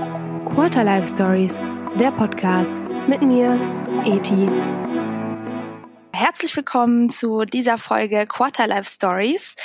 [0.00, 1.58] Quarter Life Stories,
[1.98, 2.74] der Podcast
[3.06, 3.60] mit mir,
[4.06, 4.48] Eti.
[6.12, 9.56] Herzlich willkommen zu dieser Folge Quarter Life Stories.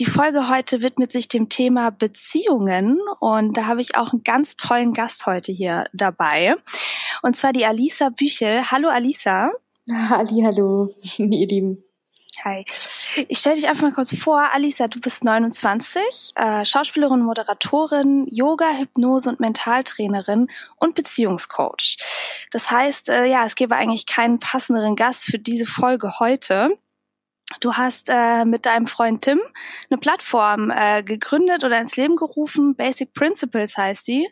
[0.00, 4.56] Die Folge heute widmet sich dem Thema Beziehungen und da habe ich auch einen ganz
[4.56, 6.56] tollen Gast heute hier dabei.
[7.22, 8.70] Und zwar die Alisa Büchel.
[8.72, 9.52] Hallo Alisa.
[9.92, 11.85] Halli, hallo, ihr Lieben.
[12.44, 12.64] Hi.
[13.28, 14.52] Ich stelle dich einfach mal kurz vor.
[14.52, 21.96] Alisa, du bist 29, äh, Schauspielerin, Moderatorin, Yoga, Hypnose und Mentaltrainerin und Beziehungscoach.
[22.50, 26.78] Das heißt, äh, ja, es gäbe eigentlich keinen passenderen Gast für diese Folge heute.
[27.60, 29.40] Du hast äh, mit deinem Freund Tim
[29.88, 32.74] eine Plattform äh, gegründet oder ins Leben gerufen.
[32.74, 34.28] Basic Principles heißt die,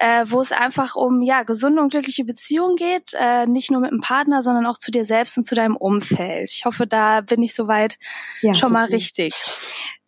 [0.00, 3.90] äh, wo es einfach um ja gesunde und glückliche Beziehungen geht, äh, nicht nur mit
[3.90, 6.50] dem Partner, sondern auch zu dir selbst und zu deinem Umfeld.
[6.50, 7.98] Ich hoffe, da bin ich soweit
[8.40, 9.34] ja, schon mal richtig.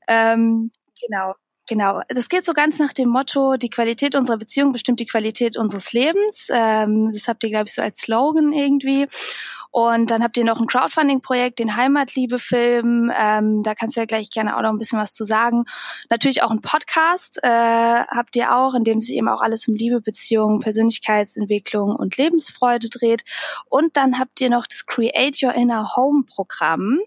[0.09, 1.35] Ähm, genau.
[1.69, 5.57] Genau, das geht so ganz nach dem Motto, die Qualität unserer Beziehung bestimmt die Qualität
[5.57, 6.49] unseres Lebens.
[6.53, 9.07] Ähm, das habt ihr, glaube ich, so als Slogan irgendwie.
[9.73, 13.11] Und dann habt ihr noch ein Crowdfunding-Projekt, den Heimatliebe-Film.
[13.19, 15.65] Ähm, da kannst du ja gleich gerne auch noch ein bisschen was zu sagen.
[16.11, 19.75] Natürlich auch ein Podcast äh, habt ihr auch, in dem sich eben auch alles um
[19.75, 23.25] Liebe, Beziehungen, Persönlichkeitsentwicklung und Lebensfreude dreht.
[23.71, 26.99] Und dann habt ihr noch das Create Your Inner Home-Programm.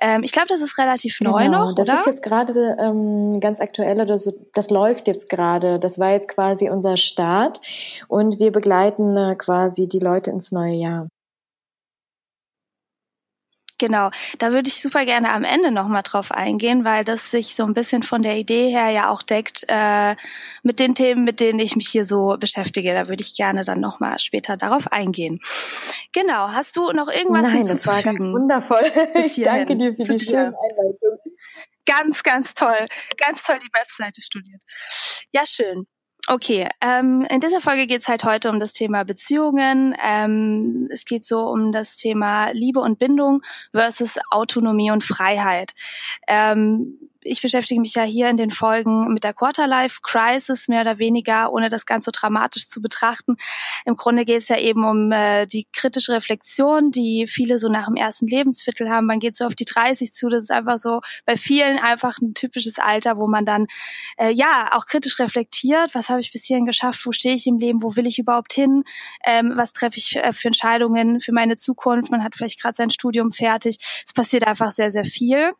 [0.00, 1.74] Ähm, ich glaube, das ist relativ neu genau, noch.
[1.74, 1.98] Das oder?
[1.98, 5.78] ist jetzt gerade ähm, ganz aktuell, das, das läuft jetzt gerade.
[5.78, 7.60] Das war jetzt quasi unser Start
[8.08, 11.08] und wir begleiten äh, quasi die Leute ins neue Jahr.
[13.78, 17.64] Genau, da würde ich super gerne am Ende nochmal drauf eingehen, weil das sich so
[17.64, 20.16] ein bisschen von der Idee her ja auch deckt äh,
[20.64, 22.92] mit den Themen, mit denen ich mich hier so beschäftige.
[22.92, 25.40] Da würde ich gerne dann nochmal später darauf eingehen.
[26.12, 27.76] Genau, hast du noch irgendwas Nein, hinzuzufügen?
[27.76, 28.92] das war ganz wundervoll.
[29.14, 31.18] Ich danke dir für die schöne Einleitung.
[31.86, 32.86] Ganz, ganz toll.
[33.16, 34.60] Ganz toll die Webseite studiert.
[35.32, 35.86] Ja, schön.
[36.30, 39.96] Okay, ähm, in dieser Folge geht es halt heute um das Thema Beziehungen.
[40.04, 43.40] Ähm, es geht so um das Thema Liebe und Bindung
[43.72, 45.72] versus Autonomie und Freiheit.
[46.26, 50.98] Ähm, ich beschäftige mich ja hier in den Folgen mit der Quarterlife Crisis mehr oder
[50.98, 53.36] weniger, ohne das ganz so dramatisch zu betrachten.
[53.84, 57.86] Im Grunde geht es ja eben um äh, die kritische Reflexion, die viele so nach
[57.86, 59.06] dem ersten Lebensviertel haben.
[59.06, 60.28] Man geht so auf die 30 zu.
[60.28, 63.66] Das ist einfach so bei vielen einfach ein typisches Alter, wo man dann
[64.16, 65.94] äh, ja auch kritisch reflektiert.
[65.94, 67.04] Was habe ich bis hierhin geschafft?
[67.04, 67.82] Wo stehe ich im Leben?
[67.82, 68.84] Wo will ich überhaupt hin?
[69.24, 72.10] Ähm, was treffe ich für, äh, für Entscheidungen für meine Zukunft?
[72.10, 73.78] Man hat vielleicht gerade sein Studium fertig.
[74.04, 75.52] Es passiert einfach sehr, sehr viel.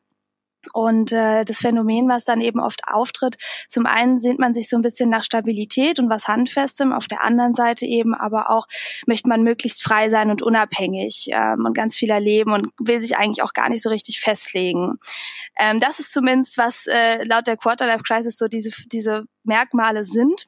[0.72, 3.36] Und äh, das Phänomen, was dann eben oft auftritt,
[3.68, 7.22] zum einen sehnt man sich so ein bisschen nach Stabilität und was Handfestem, auf der
[7.22, 8.66] anderen Seite eben aber auch
[9.06, 13.16] möchte man möglichst frei sein und unabhängig ähm, und ganz viel erleben und will sich
[13.16, 14.98] eigentlich auch gar nicht so richtig festlegen.
[15.58, 20.46] Ähm, das ist zumindest, was äh, laut der Quarterlife Crisis so diese, diese Merkmale sind.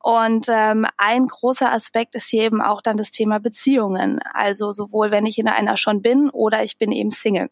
[0.00, 4.20] Und ähm, ein großer Aspekt ist hier eben auch dann das Thema Beziehungen.
[4.34, 7.48] Also sowohl wenn ich in einer schon bin oder ich bin eben Single.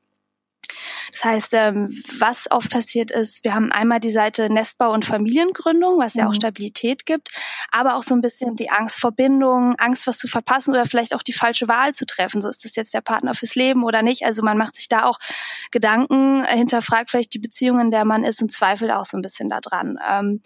[1.12, 5.98] Das heißt, ähm, was oft passiert ist, wir haben einmal die Seite Nestbau und Familiengründung,
[5.98, 6.36] was ja auch mhm.
[6.36, 7.30] Stabilität gibt,
[7.70, 11.14] aber auch so ein bisschen die Angst vor Bindung, Angst, was zu verpassen oder vielleicht
[11.14, 12.40] auch die falsche Wahl zu treffen.
[12.40, 14.24] So ist das jetzt der Partner fürs Leben oder nicht.
[14.24, 15.18] Also man macht sich da auch
[15.70, 19.48] Gedanken, äh, hinterfragt vielleicht die Beziehungen, der man ist und zweifelt auch so ein bisschen
[19.48, 19.98] daran.
[20.08, 20.42] Ähm,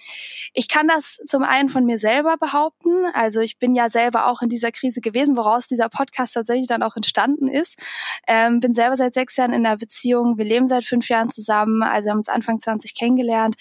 [0.52, 3.06] ich kann das zum einen von mir selber behaupten.
[3.14, 6.82] Also ich bin ja selber auch in dieser Krise gewesen, woraus dieser Podcast tatsächlich dann
[6.82, 7.78] auch entstanden ist.
[8.26, 10.38] Ähm, bin selber seit sechs Jahren in einer Beziehung.
[10.38, 11.82] Wir leben seit fünf Jahren zusammen.
[11.82, 13.56] Also wir haben uns Anfang 20 kennengelernt.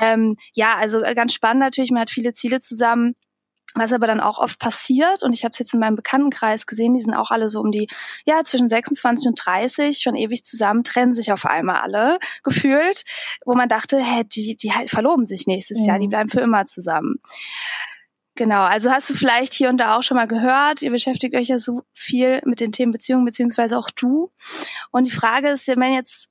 [0.00, 1.90] Ähm, ja, also ganz spannend natürlich.
[1.90, 3.14] Man hat viele Ziele zusammen.
[3.74, 6.94] Was aber dann auch oft passiert, und ich habe es jetzt in meinem Bekanntenkreis gesehen,
[6.94, 7.86] die sind auch alle so um die,
[8.24, 13.04] ja, zwischen 26 und 30, schon ewig zusammen, trennen sich auf einmal alle, gefühlt,
[13.44, 15.88] wo man dachte, hä, die, die halt verloben sich nächstes ja.
[15.88, 17.16] Jahr, die bleiben für immer zusammen.
[18.38, 21.48] Genau, also hast du vielleicht hier und da auch schon mal gehört, ihr beschäftigt euch
[21.48, 24.30] ja so viel mit den Themen Beziehungen, beziehungsweise auch du.
[24.92, 26.30] Und die Frage ist, wenn jetzt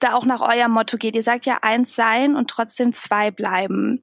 [0.00, 1.16] da auch nach eurem Motto geht.
[1.16, 4.02] Ihr sagt ja eins sein und trotzdem zwei bleiben.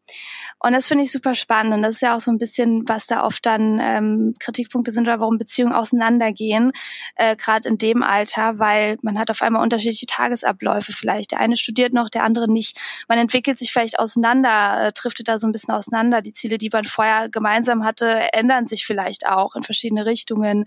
[0.60, 1.74] Und das finde ich super spannend.
[1.74, 5.04] Und das ist ja auch so ein bisschen, was da oft dann ähm, Kritikpunkte sind
[5.04, 6.72] oder warum Beziehungen auseinandergehen,
[7.16, 11.32] äh, gerade in dem Alter, weil man hat auf einmal unterschiedliche Tagesabläufe vielleicht.
[11.32, 12.80] Der eine studiert noch, der andere nicht.
[13.08, 16.22] Man entwickelt sich vielleicht auseinander, äh, driftet da so ein bisschen auseinander.
[16.22, 20.66] Die Ziele, die man vorher gemeinsam hatte, ändern sich vielleicht auch in verschiedene Richtungen.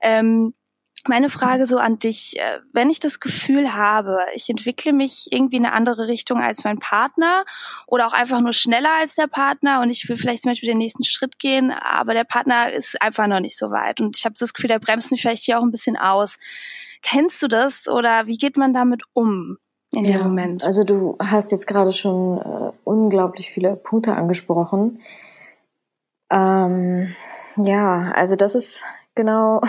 [0.00, 0.54] Ähm,
[1.08, 5.56] meine Frage so an dich, äh, wenn ich das Gefühl habe, ich entwickle mich irgendwie
[5.56, 7.44] in eine andere Richtung als mein Partner
[7.86, 10.78] oder auch einfach nur schneller als der Partner und ich will vielleicht zum Beispiel den
[10.78, 14.34] nächsten Schritt gehen, aber der Partner ist einfach noch nicht so weit und ich habe
[14.38, 16.38] das Gefühl, der bremst mich vielleicht hier auch ein bisschen aus.
[17.02, 19.58] Kennst du das oder wie geht man damit um?
[19.92, 20.64] In ja, dem Moment.
[20.64, 25.00] Also du hast jetzt gerade schon äh, unglaublich viele Punkte angesprochen.
[26.30, 27.14] Ähm,
[27.56, 28.84] ja, also das ist
[29.16, 29.60] genau.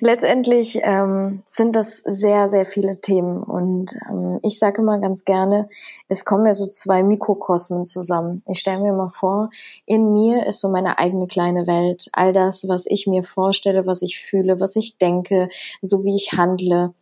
[0.00, 3.42] Letztendlich ähm, sind das sehr, sehr viele Themen.
[3.42, 5.68] Und ähm, ich sage immer ganz gerne,
[6.08, 8.42] es kommen ja so zwei Mikrokosmen zusammen.
[8.48, 9.50] Ich stelle mir mal vor,
[9.86, 12.08] in mir ist so meine eigene kleine Welt.
[12.12, 15.48] All das, was ich mir vorstelle, was ich fühle, was ich denke,
[15.80, 16.94] so wie ich handle.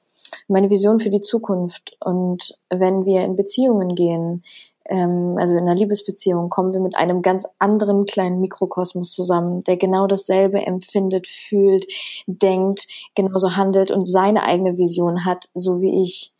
[0.48, 1.96] Meine Vision für die Zukunft.
[2.00, 4.44] Und wenn wir in Beziehungen gehen,
[4.90, 9.76] ähm, also in einer Liebesbeziehung, kommen wir mit einem ganz anderen kleinen Mikrokosmos zusammen, der
[9.76, 11.86] genau dasselbe empfindet, fühlt,
[12.26, 16.34] denkt, genauso handelt und seine eigene Vision hat, so wie ich.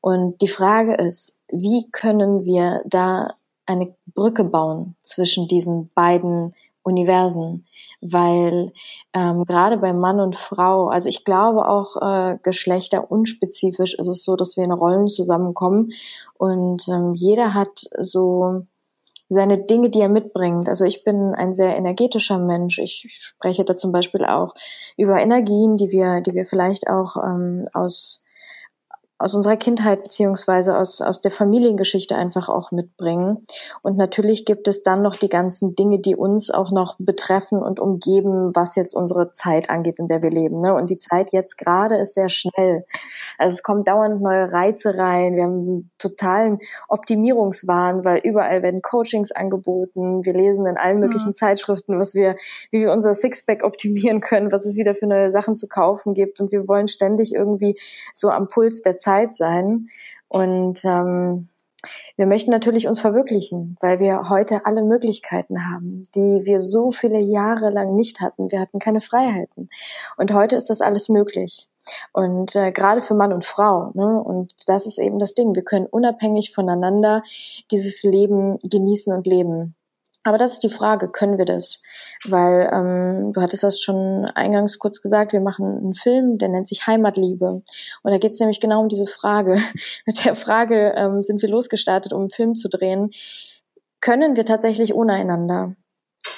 [0.00, 3.34] Und die Frage ist, wie können wir da
[3.66, 6.54] eine Brücke bauen zwischen diesen beiden
[6.86, 7.66] Universen,
[8.00, 8.72] weil
[9.12, 14.36] ähm, gerade bei Mann und Frau, also ich glaube auch äh, geschlechterunspezifisch ist es so,
[14.36, 15.92] dass wir in Rollen zusammenkommen
[16.38, 18.62] und ähm, jeder hat so
[19.28, 20.68] seine Dinge, die er mitbringt.
[20.68, 22.78] Also ich bin ein sehr energetischer Mensch.
[22.78, 24.54] Ich spreche da zum Beispiel auch
[24.96, 28.24] über Energien, die wir, die wir vielleicht auch ähm, aus
[29.18, 33.46] aus unserer Kindheit beziehungsweise aus, aus der Familiengeschichte einfach auch mitbringen.
[33.82, 37.80] Und natürlich gibt es dann noch die ganzen Dinge, die uns auch noch betreffen und
[37.80, 40.60] umgeben, was jetzt unsere Zeit angeht, in der wir leben.
[40.60, 40.74] Ne?
[40.74, 42.84] Und die Zeit jetzt gerade ist sehr schnell.
[43.38, 45.34] Also es kommen dauernd neue Reize rein.
[45.34, 46.58] Wir haben einen totalen
[46.88, 50.26] Optimierungswahn, weil überall werden Coachings angeboten.
[50.26, 51.34] Wir lesen in allen möglichen mhm.
[51.34, 52.36] Zeitschriften, was wir,
[52.70, 56.38] wie wir unser Sixpack optimieren können, was es wieder für neue Sachen zu kaufen gibt.
[56.38, 57.80] Und wir wollen ständig irgendwie
[58.12, 59.88] so am Puls der Zeit Zeit sein.
[60.28, 61.48] Und ähm,
[62.16, 67.20] wir möchten natürlich uns verwirklichen, weil wir heute alle Möglichkeiten haben, die wir so viele
[67.20, 68.50] Jahre lang nicht hatten.
[68.50, 69.68] Wir hatten keine Freiheiten.
[70.16, 71.68] Und heute ist das alles möglich.
[72.12, 73.92] Und äh, gerade für Mann und Frau.
[73.94, 74.20] Ne?
[74.20, 75.54] Und das ist eben das Ding.
[75.54, 77.22] Wir können unabhängig voneinander
[77.70, 79.76] dieses Leben genießen und leben.
[80.26, 81.80] Aber das ist die Frage, können wir das?
[82.24, 86.66] Weil ähm, du hattest das schon eingangs kurz gesagt, wir machen einen Film, der nennt
[86.66, 87.62] sich Heimatliebe.
[88.02, 89.62] Und da geht es nämlich genau um diese Frage.
[90.04, 93.12] Mit der Frage ähm, sind wir losgestartet, um einen Film zu drehen.
[94.00, 95.76] Können wir tatsächlich ohne einander?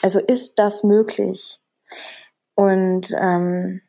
[0.02, 1.58] Also ist das möglich?
[2.54, 3.80] Und ähm,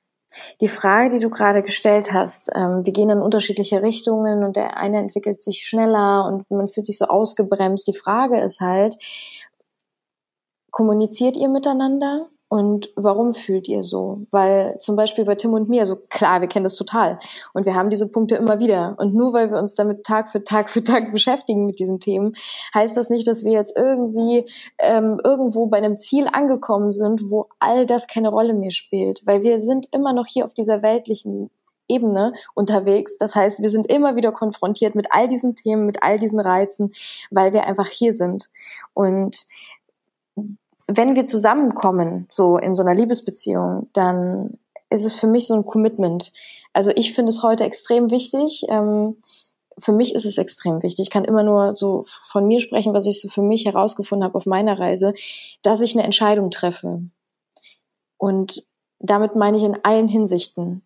[0.61, 4.77] die Frage, die du gerade gestellt hast, ähm, wir gehen in unterschiedliche Richtungen und der
[4.77, 7.87] eine entwickelt sich schneller und man fühlt sich so ausgebremst.
[7.87, 8.95] Die Frage ist halt,
[10.71, 12.29] kommuniziert ihr miteinander?
[12.51, 14.25] Und warum fühlt ihr so?
[14.31, 17.19] Weil zum Beispiel bei Tim und mir, also klar, wir kennen das total.
[17.53, 18.95] Und wir haben diese Punkte immer wieder.
[18.97, 22.33] Und nur weil wir uns damit Tag für Tag für Tag beschäftigen mit diesen Themen,
[22.73, 24.45] heißt das nicht, dass wir jetzt irgendwie
[24.79, 29.21] ähm, irgendwo bei einem Ziel angekommen sind, wo all das keine Rolle mehr spielt.
[29.27, 31.51] Weil wir sind immer noch hier auf dieser weltlichen
[31.87, 33.19] Ebene unterwegs.
[33.19, 36.93] Das heißt, wir sind immer wieder konfrontiert mit all diesen Themen, mit all diesen Reizen,
[37.29, 38.49] weil wir einfach hier sind.
[38.95, 39.45] Und
[40.89, 44.57] wenn wir zusammenkommen, so in so einer Liebesbeziehung, dann
[44.89, 46.33] ist es für mich so ein Commitment.
[46.73, 48.65] Also ich finde es heute extrem wichtig.
[48.69, 49.17] Ähm,
[49.77, 51.03] für mich ist es extrem wichtig.
[51.03, 54.35] Ich kann immer nur so von mir sprechen, was ich so für mich herausgefunden habe
[54.35, 55.13] auf meiner Reise,
[55.61, 57.03] dass ich eine Entscheidung treffe.
[58.17, 58.63] Und
[58.99, 60.81] damit meine ich in allen Hinsichten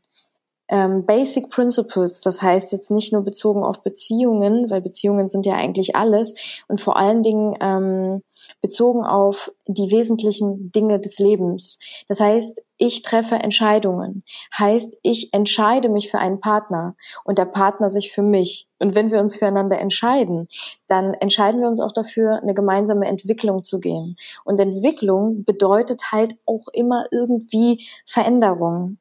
[0.70, 5.56] ähm, Basic Principles, das heißt jetzt nicht nur bezogen auf Beziehungen, weil Beziehungen sind ja
[5.56, 6.36] eigentlich alles
[6.68, 8.24] und vor allen Dingen ähm,
[8.62, 11.80] bezogen auf die wesentlichen Dinge des Lebens.
[12.08, 14.24] Das heißt, ich treffe Entscheidungen,
[14.58, 18.68] heißt, ich entscheide mich für einen Partner und der Partner sich für mich.
[18.80, 20.50] Und wenn wir uns füreinander entscheiden,
[20.88, 24.18] dann entscheiden wir uns auch dafür, eine gemeinsame Entwicklung zu gehen.
[24.44, 28.98] Und Entwicklung bedeutet halt auch immer irgendwie Veränderung.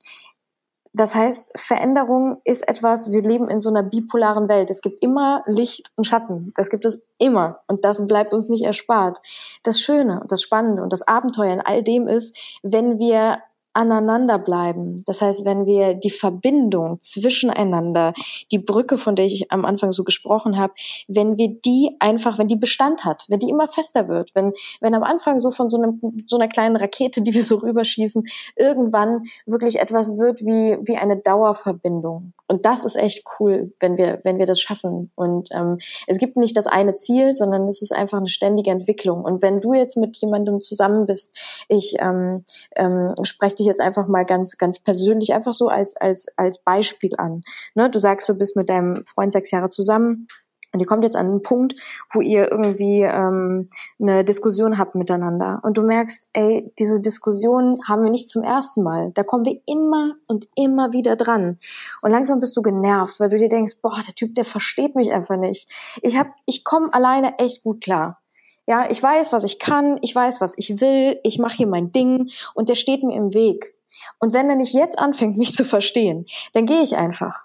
[0.94, 4.70] Das heißt, Veränderung ist etwas, wir leben in so einer bipolaren Welt.
[4.70, 6.52] Es gibt immer Licht und Schatten.
[6.54, 7.58] Das gibt es immer.
[7.66, 9.20] Und das bleibt uns nicht erspart.
[9.62, 13.38] Das Schöne und das Spannende und das Abenteuer in all dem ist, wenn wir
[13.74, 15.02] aneinander bleiben.
[15.06, 18.12] Das heißt, wenn wir die Verbindung zwischeneinander,
[18.50, 20.74] die Brücke, von der ich am Anfang so gesprochen habe,
[21.08, 24.94] wenn wir die einfach, wenn die Bestand hat, wenn die immer fester wird, wenn, wenn
[24.94, 28.24] am Anfang so von so, einem, so einer kleinen Rakete, die wir so rüberschießen,
[28.56, 32.32] irgendwann wirklich etwas wird wie, wie eine Dauerverbindung.
[32.48, 35.10] Und das ist echt cool, wenn wir, wenn wir das schaffen.
[35.14, 39.24] Und ähm, es gibt nicht das eine Ziel, sondern es ist einfach eine ständige Entwicklung.
[39.24, 41.34] Und wenn du jetzt mit jemandem zusammen bist,
[41.68, 42.44] ich ähm,
[42.76, 47.12] ähm, spreche dich jetzt einfach mal ganz, ganz persönlich, einfach so als, als, als Beispiel
[47.18, 47.42] an.
[47.74, 47.90] Ne?
[47.90, 50.26] Du sagst, du bist mit deinem Freund sechs Jahre zusammen,
[50.72, 51.74] und ihr kommt jetzt an einen Punkt,
[52.12, 53.68] wo ihr irgendwie ähm,
[54.00, 55.60] eine Diskussion habt miteinander.
[55.62, 59.12] Und du merkst, ey, diese Diskussion haben wir nicht zum ersten Mal.
[59.12, 61.58] Da kommen wir immer und immer wieder dran.
[62.00, 65.12] Und langsam bist du genervt, weil du dir denkst, boah, der Typ, der versteht mich
[65.12, 65.70] einfach nicht.
[66.00, 68.21] Ich hab, ich komme alleine echt gut klar.
[68.66, 71.92] Ja, ich weiß, was ich kann, ich weiß, was ich will, ich mache hier mein
[71.92, 73.74] Ding und der steht mir im Weg.
[74.18, 77.44] Und wenn er nicht jetzt anfängt, mich zu verstehen, dann gehe ich einfach.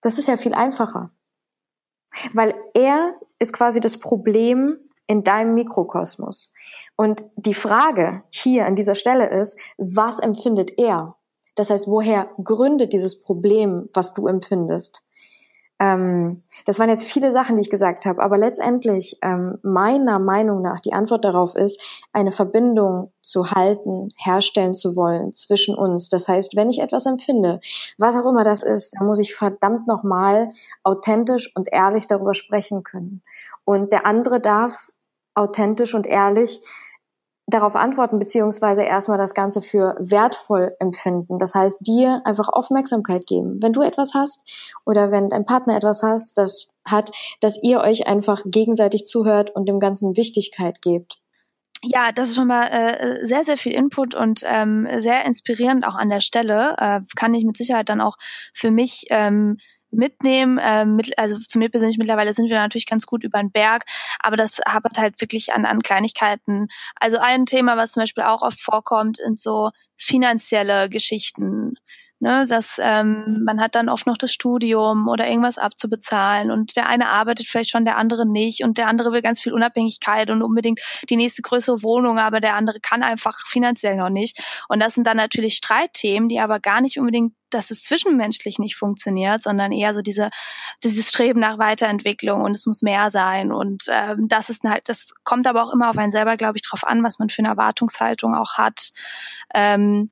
[0.00, 1.10] Das ist ja viel einfacher.
[2.32, 6.52] Weil er ist quasi das Problem in deinem Mikrokosmos.
[6.96, 11.16] Und die Frage hier an dieser Stelle ist, was empfindet er?
[11.54, 15.02] Das heißt, woher gründet dieses Problem, was du empfindest?
[15.80, 20.60] Ähm, das waren jetzt viele Sachen, die ich gesagt habe, aber letztendlich ähm, meiner Meinung
[20.60, 21.80] nach die Antwort darauf ist,
[22.12, 26.08] eine Verbindung zu halten, herstellen zu wollen zwischen uns.
[26.08, 27.60] Das heißt, wenn ich etwas empfinde,
[27.96, 30.50] was auch immer das ist, dann muss ich verdammt nochmal
[30.82, 33.22] authentisch und ehrlich darüber sprechen können.
[33.64, 34.90] Und der andere darf
[35.34, 36.60] authentisch und ehrlich
[37.48, 41.38] darauf antworten, beziehungsweise erstmal das Ganze für wertvoll empfinden.
[41.38, 43.58] Das heißt, dir einfach Aufmerksamkeit geben.
[43.62, 44.42] Wenn du etwas hast
[44.84, 49.66] oder wenn dein Partner etwas hast, das hat, dass ihr euch einfach gegenseitig zuhört und
[49.66, 51.18] dem Ganzen Wichtigkeit gebt.
[51.82, 55.94] Ja, das ist schon mal äh, sehr, sehr viel Input und ähm, sehr inspirierend auch
[55.94, 56.74] an der Stelle.
[56.76, 58.16] Äh, kann ich mit Sicherheit dann auch
[58.52, 59.58] für mich ähm,
[59.90, 60.58] mitnehmen.
[60.58, 63.84] Äh, mit, also zu mir persönlich mittlerweile sind wir natürlich ganz gut über den Berg,
[64.20, 66.68] aber das hapert halt wirklich an, an Kleinigkeiten.
[66.96, 71.74] Also ein Thema, was zum Beispiel auch oft vorkommt, sind so finanzielle Geschichten.
[72.20, 76.88] Ne, dass ähm, man hat dann oft noch das Studium oder irgendwas abzubezahlen und der
[76.88, 80.42] eine arbeitet vielleicht schon, der andere nicht und der andere will ganz viel Unabhängigkeit und
[80.42, 84.42] unbedingt die nächste größere Wohnung, aber der andere kann einfach finanziell noch nicht.
[84.68, 88.76] Und das sind dann natürlich Streitthemen, die aber gar nicht unbedingt dass es zwischenmenschlich nicht
[88.76, 90.30] funktioniert, sondern eher so diese
[90.84, 95.12] dieses Streben nach Weiterentwicklung und es muss mehr sein und ähm, das ist halt das
[95.24, 97.48] kommt aber auch immer auf einen selber glaube ich drauf an, was man für eine
[97.48, 98.90] Erwartungshaltung auch hat.
[99.54, 100.10] Ähm,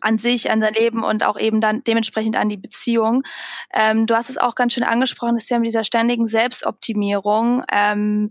[0.00, 3.22] an sich, an sein Leben und auch eben dann dementsprechend an die Beziehung.
[3.72, 7.64] Ähm, du hast es auch ganz schön angesprochen, das Thema dieser ständigen Selbstoptimierung.
[7.72, 8.30] Ähm,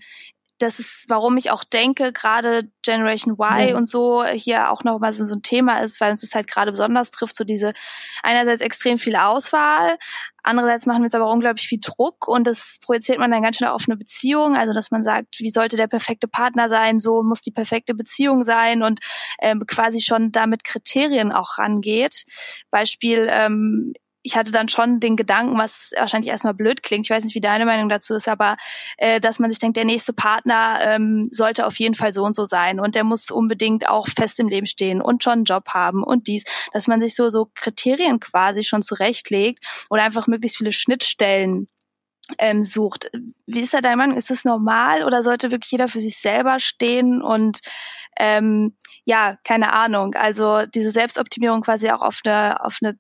[0.60, 3.76] das ist, warum ich auch denke, gerade Generation Y ja.
[3.76, 6.48] und so hier auch noch mal so, so ein Thema ist, weil uns das halt
[6.48, 7.74] gerade besonders trifft, so diese
[8.22, 9.98] einerseits extrem viel Auswahl,
[10.44, 13.72] andererseits machen wir uns aber unglaublich viel Druck und das projiziert man dann ganz schnell
[13.72, 17.42] auf eine Beziehung, also dass man sagt, wie sollte der perfekte Partner sein, so muss
[17.42, 19.00] die perfekte Beziehung sein und
[19.42, 22.26] ähm, quasi schon damit Kriterien auch rangeht.
[22.70, 23.94] Beispiel, ähm,
[24.24, 27.42] ich hatte dann schon den Gedanken, was wahrscheinlich erstmal blöd klingt, ich weiß nicht, wie
[27.42, 28.56] deine Meinung dazu ist, aber
[28.98, 32.36] äh, dass man sich denkt, der nächste Partner ähm, sollte auf jeden Fall so und
[32.36, 35.70] so sein und der muss unbedingt auch fest im Leben stehen und schon einen Job
[35.70, 40.58] haben und dies, dass man sich so so Kriterien quasi schon zurechtlegt oder einfach möglichst
[40.58, 41.68] viele Schnittstellen
[42.40, 43.12] ähm, sucht.
[43.46, 44.18] Wie ist da deine Meinung?
[44.18, 47.60] Ist das normal oder sollte wirklich jeder für sich selber stehen und
[48.18, 50.16] ähm, ja, keine Ahnung.
[50.16, 52.98] Also diese Selbstoptimierung quasi auch auf eine, auf eine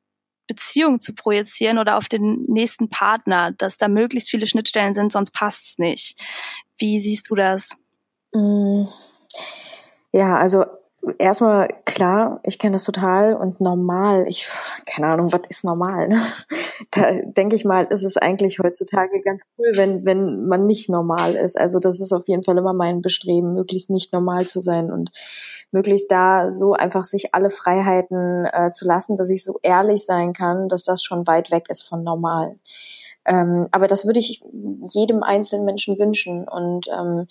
[0.48, 5.32] Beziehung zu projizieren oder auf den nächsten Partner, dass da möglichst viele Schnittstellen sind, sonst
[5.32, 6.20] passt's nicht.
[6.78, 7.76] Wie siehst du das?
[8.34, 8.86] Mm.
[10.12, 10.66] Ja, also
[11.18, 14.48] erstmal klar, ich kenne das total und normal, ich
[14.86, 16.08] keine Ahnung, was ist normal?
[16.08, 16.22] Ne?
[16.92, 21.36] Da denke ich mal, ist es eigentlich heutzutage ganz cool, wenn wenn man nicht normal
[21.36, 21.58] ist.
[21.58, 25.12] Also das ist auf jeden Fall immer mein Bestreben, möglichst nicht normal zu sein und
[25.72, 30.34] möglichst da so einfach sich alle Freiheiten äh, zu lassen, dass ich so ehrlich sein
[30.34, 32.58] kann, dass das schon weit weg ist von normal.
[33.26, 34.44] Ähm, aber das würde ich
[34.94, 36.48] jedem einzelnen Menschen wünschen.
[36.48, 37.28] Und ähm,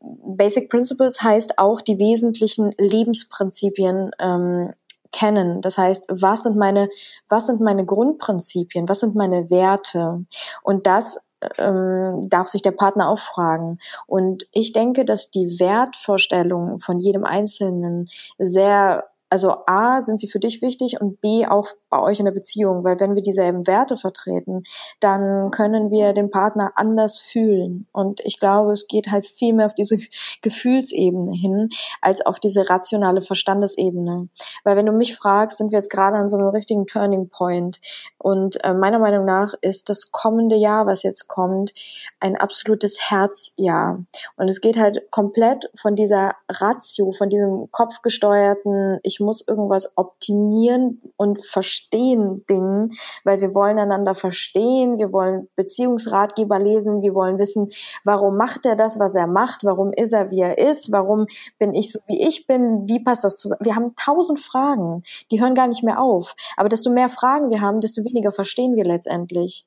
[0.00, 4.72] Basic Principles heißt auch die wesentlichen Lebensprinzipien ähm,
[5.12, 5.60] kennen.
[5.60, 6.88] Das heißt, was sind meine,
[7.28, 10.24] was sind meine Grundprinzipien, was sind meine Werte?
[10.62, 11.18] Und das
[11.58, 13.78] ähm, darf sich der Partner auch fragen.
[14.06, 18.08] Und ich denke, dass die Wertvorstellungen von jedem Einzelnen
[18.38, 22.32] sehr also A, sind sie für dich wichtig und B, auch bei euch in der
[22.32, 24.62] Beziehung, weil wenn wir dieselben Werte vertreten,
[25.00, 27.86] dann können wir den Partner anders fühlen.
[27.92, 29.96] Und ich glaube, es geht halt viel mehr auf diese
[30.42, 31.70] Gefühlsebene hin,
[32.02, 34.28] als auf diese rationale Verstandesebene.
[34.64, 37.80] Weil wenn du mich fragst, sind wir jetzt gerade an so einem richtigen Turning Point.
[38.18, 41.72] Und äh, meiner Meinung nach ist das kommende Jahr, was jetzt kommt,
[42.20, 44.04] ein absolutes Herzjahr.
[44.36, 51.00] Und es geht halt komplett von dieser Ratio, von diesem kopfgesteuerten, ich muss irgendwas optimieren
[51.16, 52.92] und verstehen Dingen,
[53.24, 57.70] weil wir wollen einander verstehen, wir wollen Beziehungsratgeber lesen, wir wollen wissen,
[58.04, 61.26] warum macht er das, was er macht, warum ist er, wie er ist, warum
[61.58, 63.64] bin ich so, wie ich bin, wie passt das zusammen.
[63.64, 66.34] Wir haben tausend Fragen, die hören gar nicht mehr auf.
[66.56, 69.66] Aber desto mehr Fragen wir haben, desto weniger verstehen wir letztendlich.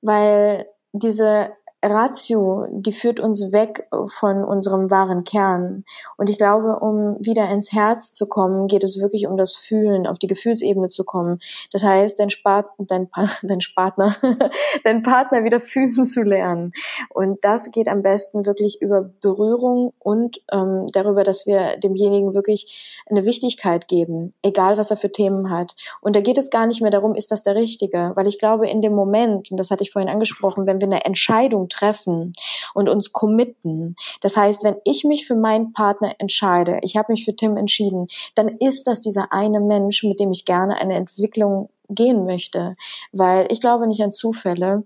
[0.00, 1.50] Weil diese
[1.82, 3.86] Ratio, die führt uns weg
[4.18, 5.84] von unserem wahren Kern.
[6.16, 10.06] Und ich glaube, um wieder ins Herz zu kommen, geht es wirklich um das Fühlen,
[10.06, 11.38] auf die Gefühlsebene zu kommen.
[11.72, 13.08] Das heißt, dein, Spat dein,
[13.42, 14.16] dein Partner,
[14.84, 16.72] dein Partner wieder fühlen zu lernen.
[17.10, 23.02] Und das geht am besten wirklich über Berührung und ähm, darüber, dass wir demjenigen wirklich
[23.08, 25.76] eine Wichtigkeit geben, egal was er für Themen hat.
[26.00, 28.12] Und da geht es gar nicht mehr darum, ist das der Richtige?
[28.16, 31.04] Weil ich glaube, in dem Moment, und das hatte ich vorhin angesprochen, wenn wir eine
[31.04, 32.34] Entscheidung treffen
[32.74, 33.96] und uns committen.
[34.20, 38.08] Das heißt, wenn ich mich für meinen Partner entscheide, ich habe mich für Tim entschieden,
[38.34, 42.76] dann ist das dieser eine Mensch, mit dem ich gerne eine Entwicklung gehen möchte.
[43.12, 44.84] Weil ich glaube nicht an Zufälle.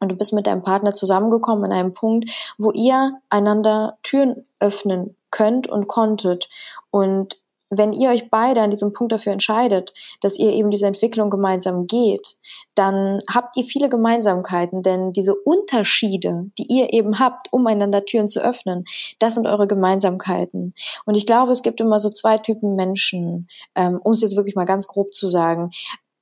[0.00, 5.16] Und du bist mit deinem Partner zusammengekommen an einem Punkt, wo ihr einander Türen öffnen
[5.30, 6.48] könnt und konntet.
[6.90, 7.38] Und
[7.78, 11.86] wenn ihr euch beide an diesem Punkt dafür entscheidet, dass ihr eben diese Entwicklung gemeinsam
[11.86, 12.36] geht,
[12.74, 18.28] dann habt ihr viele Gemeinsamkeiten, denn diese Unterschiede, die ihr eben habt, um einander Türen
[18.28, 18.84] zu öffnen,
[19.18, 20.74] das sind eure Gemeinsamkeiten.
[21.04, 24.56] Und ich glaube, es gibt immer so zwei Typen Menschen, ähm, um es jetzt wirklich
[24.56, 25.70] mal ganz grob zu sagen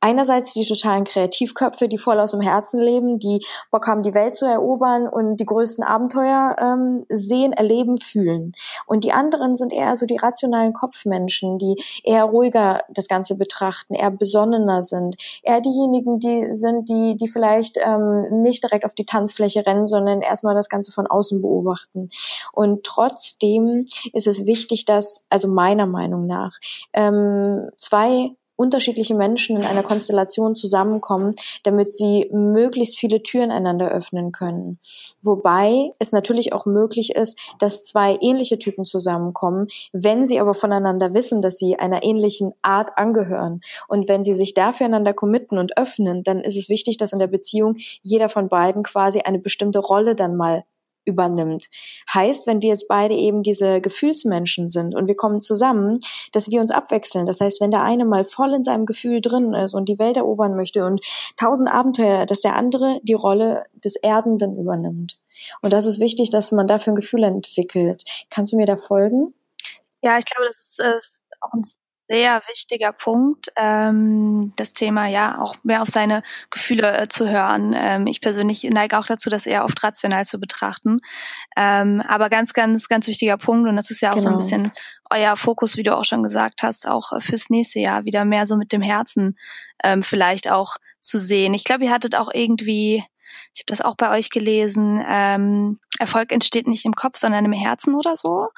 [0.02, 4.34] einerseits die totalen Kreativköpfe, die voll aus dem Herzen leben, die Bock haben, die Welt
[4.34, 8.52] zu erobern und die größten Abenteuer ähm, sehen, erleben, fühlen.
[8.86, 13.94] Und die anderen sind eher so die rationalen Kopfmenschen, die eher ruhiger das Ganze betrachten,
[13.94, 19.06] eher besonnener sind, eher diejenigen, die sind, die, die vielleicht ähm, nicht direkt auf die
[19.06, 22.10] Tanzfläche rennen, sondern erstmal das Ganze von außen beobachten.
[22.52, 26.58] Und trotzdem ist es wichtig, dass, also meiner Meinung nach,
[26.92, 28.32] ähm, zwei
[28.62, 34.78] unterschiedliche Menschen in einer Konstellation zusammenkommen, damit sie möglichst viele Türen einander öffnen können.
[35.20, 41.12] Wobei es natürlich auch möglich ist, dass zwei ähnliche Typen zusammenkommen, wenn sie aber voneinander
[41.12, 43.62] wissen, dass sie einer ähnlichen Art angehören.
[43.88, 47.18] Und wenn sie sich dafür einander committen und öffnen, dann ist es wichtig, dass in
[47.18, 50.62] der Beziehung jeder von beiden quasi eine bestimmte Rolle dann mal
[51.04, 51.68] übernimmt.
[52.12, 56.00] Heißt, wenn wir jetzt beide eben diese Gefühlsmenschen sind und wir kommen zusammen,
[56.32, 57.26] dass wir uns abwechseln.
[57.26, 60.16] Das heißt, wenn der eine mal voll in seinem Gefühl drin ist und die Welt
[60.16, 61.00] erobern möchte und
[61.36, 65.18] tausend Abenteuer, dass der andere die Rolle des Erdenden übernimmt.
[65.60, 68.04] Und das ist wichtig, dass man dafür ein Gefühl entwickelt.
[68.30, 69.34] Kannst du mir da folgen?
[70.02, 71.64] Ja, ich glaube, das ist, ist auch ein
[72.12, 76.20] sehr wichtiger Punkt, ähm, das Thema ja auch mehr auf seine
[76.50, 77.72] Gefühle äh, zu hören.
[77.74, 80.98] Ähm, ich persönlich neige auch dazu, das eher oft rational zu betrachten.
[81.56, 84.38] Ähm, aber ganz, ganz, ganz wichtiger Punkt und das ist ja auch genau.
[84.38, 84.68] so ein genau.
[84.68, 84.72] bisschen
[85.08, 88.56] euer Fokus, wie du auch schon gesagt hast, auch fürs nächste Jahr wieder mehr so
[88.56, 89.38] mit dem Herzen
[89.82, 91.54] ähm, vielleicht auch zu sehen.
[91.54, 93.04] Ich glaube, ihr hattet auch irgendwie
[93.54, 97.52] ich habe das auch bei euch gelesen, ähm, Erfolg entsteht nicht im Kopf, sondern im
[97.52, 98.48] Herzen oder so.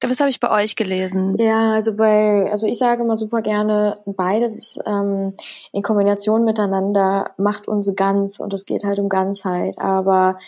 [0.00, 1.36] Das habe ich bei euch gelesen.
[1.38, 5.32] Ja, also bei, also ich sage mal super gerne, beides ähm,
[5.72, 9.78] in Kombination miteinander macht uns ganz und es geht halt um Ganzheit.
[9.78, 10.38] Aber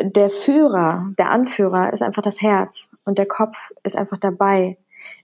[0.00, 4.78] der Führer, der Anführer ist einfach das Herz und der Kopf ist einfach dabei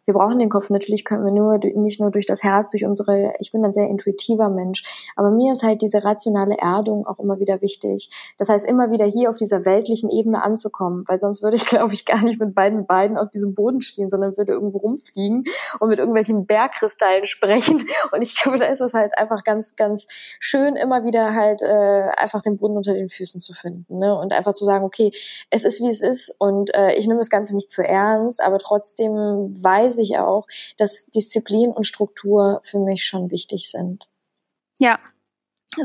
[0.09, 0.71] wir brauchen den Kopf.
[0.71, 3.89] Natürlich können wir nur, nicht nur durch das Herz, durch unsere, ich bin ein sehr
[3.89, 4.83] intuitiver Mensch,
[5.17, 8.09] aber mir ist halt diese rationale Erdung auch immer wieder wichtig.
[8.39, 11.93] Das heißt, immer wieder hier auf dieser weltlichen Ebene anzukommen, weil sonst würde ich, glaube
[11.93, 15.45] ich, gar nicht mit beiden Beinen auf diesem Boden stehen, sondern würde irgendwo rumfliegen
[15.79, 17.87] und mit irgendwelchen Bergkristallen sprechen.
[18.13, 20.07] Und ich glaube, da ist es halt einfach ganz, ganz
[20.41, 24.19] schön, immer wieder halt äh, einfach den Boden unter den Füßen zu finden ne?
[24.19, 25.13] und einfach zu sagen, okay,
[25.51, 28.59] es ist, wie es ist und äh, ich nehme das Ganze nicht zu ernst, aber
[28.59, 34.09] trotzdem weiß ich auch, dass Disziplin und Struktur für mich schon wichtig sind.
[34.79, 34.99] Ja,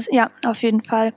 [0.10, 1.13] ja, auf jeden Fall.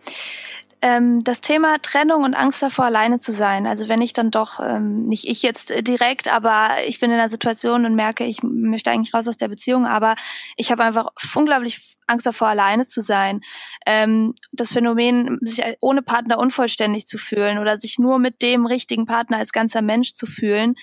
[0.83, 3.67] Ähm, das Thema Trennung und Angst davor, alleine zu sein.
[3.67, 7.31] Also wenn ich dann doch, ähm, nicht ich jetzt direkt, aber ich bin in einer
[7.31, 10.15] Situation und merke, ich möchte eigentlich raus aus der Beziehung, aber
[10.57, 13.41] ich habe einfach unglaublich Angst davor, alleine zu sein.
[13.87, 19.07] Ähm, das Phänomen, sich ohne Partner unvollständig zu fühlen oder sich nur mit dem richtigen
[19.07, 20.75] Partner als ganzer Mensch zu fühlen.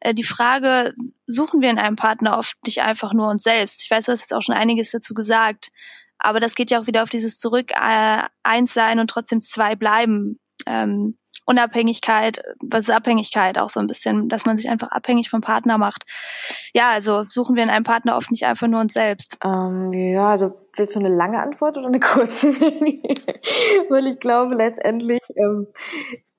[0.00, 0.94] Äh, die Frage,
[1.26, 3.82] suchen wir in einem Partner oft nicht einfach nur uns selbst?
[3.82, 5.70] Ich weiß, du hast jetzt auch schon einiges dazu gesagt.
[6.20, 9.74] Aber das geht ja auch wieder auf dieses Zurück, äh, eins sein und trotzdem zwei
[9.74, 10.38] bleiben.
[10.66, 15.40] Ähm, Unabhängigkeit, was ist Abhängigkeit auch so ein bisschen, dass man sich einfach abhängig vom
[15.40, 16.04] Partner macht.
[16.74, 19.36] Ja, also suchen wir in einem Partner oft nicht einfach nur uns selbst.
[19.44, 22.52] Ähm, ja, also willst du eine lange Antwort oder eine kurze?
[23.88, 25.66] Weil ich glaube letztendlich, ähm,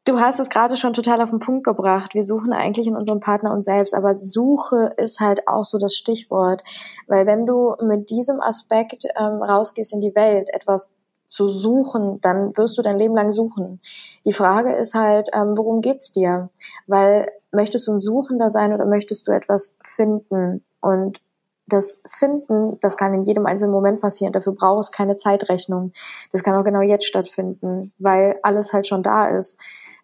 [0.03, 2.15] Du hast es gerade schon total auf den Punkt gebracht.
[2.15, 5.95] Wir suchen eigentlich in unserem Partner uns selbst, aber Suche ist halt auch so das
[5.95, 6.63] Stichwort,
[7.07, 10.91] weil wenn du mit diesem Aspekt ähm, rausgehst in die Welt, etwas
[11.27, 13.79] zu suchen, dann wirst du dein Leben lang suchen.
[14.25, 16.49] Die Frage ist halt, ähm, worum geht's dir?
[16.87, 20.65] Weil möchtest du ein Suchender sein oder möchtest du etwas finden?
[20.81, 21.21] Und
[21.67, 24.33] das Finden, das kann in jedem einzelnen Moment passieren.
[24.33, 25.93] Dafür braucht es keine Zeitrechnung.
[26.31, 29.59] Das kann auch genau jetzt stattfinden, weil alles halt schon da ist.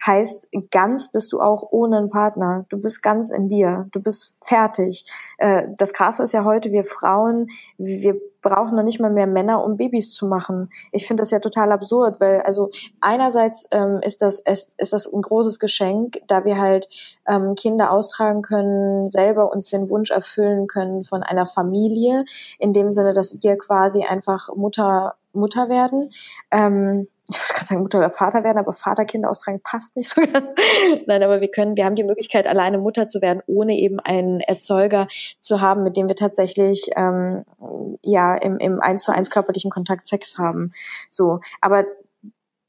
[0.06, 2.66] Heißt, ganz bist du auch ohne einen Partner.
[2.70, 3.88] Du bist ganz in dir.
[3.92, 5.06] Du bist fertig.
[5.38, 9.64] Äh, das Krasse ist ja heute, wir Frauen, wir brauchen noch nicht mal mehr Männer,
[9.64, 10.70] um Babys zu machen.
[10.92, 12.70] Ich finde das ja total absurd, weil also
[13.02, 16.88] einerseits ähm, ist das ist, ist das ein großes Geschenk, da wir halt
[17.28, 22.26] ähm, Kinder austragen können, selber uns den Wunsch erfüllen können von einer Familie,
[22.60, 26.12] in dem Sinne, dass wir quasi einfach Mutter Mutter werden.
[26.52, 30.10] Ähm, ich würde gerade sagen Mutter oder Vater werden, aber Vater Kinder austragen passt nicht
[30.10, 30.48] so ganz.
[31.08, 34.40] Nein, aber wir können, wir haben die Möglichkeit, alleine Mutter zu werden, ohne eben einen
[34.40, 35.08] Erzeuger
[35.40, 37.44] zu haben, mit dem wir tatsächlich ähm,
[38.02, 40.74] ja im, im eins zu eins körperlichen Kontakt Sex haben.
[41.10, 41.86] So, aber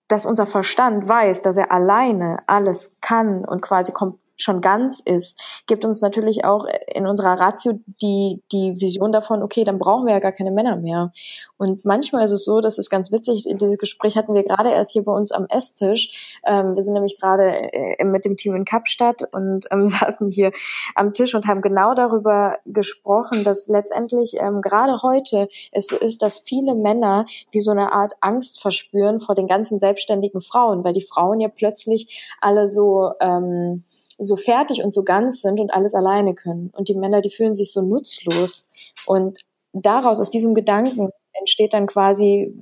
[0.08, 5.42] dass unser Verstand weiß, dass er alleine alles kann und quasi komplett schon ganz ist,
[5.66, 10.14] gibt uns natürlich auch in unserer Ratio die, die Vision davon, okay, dann brauchen wir
[10.14, 11.12] ja gar keine Männer mehr.
[11.56, 14.92] Und manchmal ist es so, das ist ganz witzig, dieses Gespräch hatten wir gerade erst
[14.92, 16.38] hier bei uns am Esstisch.
[16.46, 20.52] Ähm, wir sind nämlich gerade äh, mit dem Team in Kapstadt und ähm, saßen hier
[20.94, 26.22] am Tisch und haben genau darüber gesprochen, dass letztendlich ähm, gerade heute es so ist,
[26.22, 30.92] dass viele Männer wie so eine Art Angst verspüren vor den ganzen selbstständigen Frauen, weil
[30.92, 33.84] die Frauen ja plötzlich alle so ähm,
[34.18, 36.70] so fertig und so ganz sind und alles alleine können.
[36.76, 38.68] Und die Männer, die fühlen sich so nutzlos.
[39.06, 39.38] Und
[39.72, 42.52] daraus, aus diesem Gedanken, entsteht dann quasi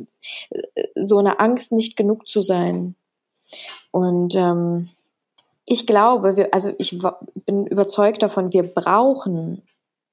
[0.51, 2.95] äh, so eine Angst, nicht genug zu sein.
[3.91, 4.89] Und ähm,
[5.65, 6.99] ich glaube, wir, also ich
[7.47, 9.63] bin überzeugt davon, wir brauchen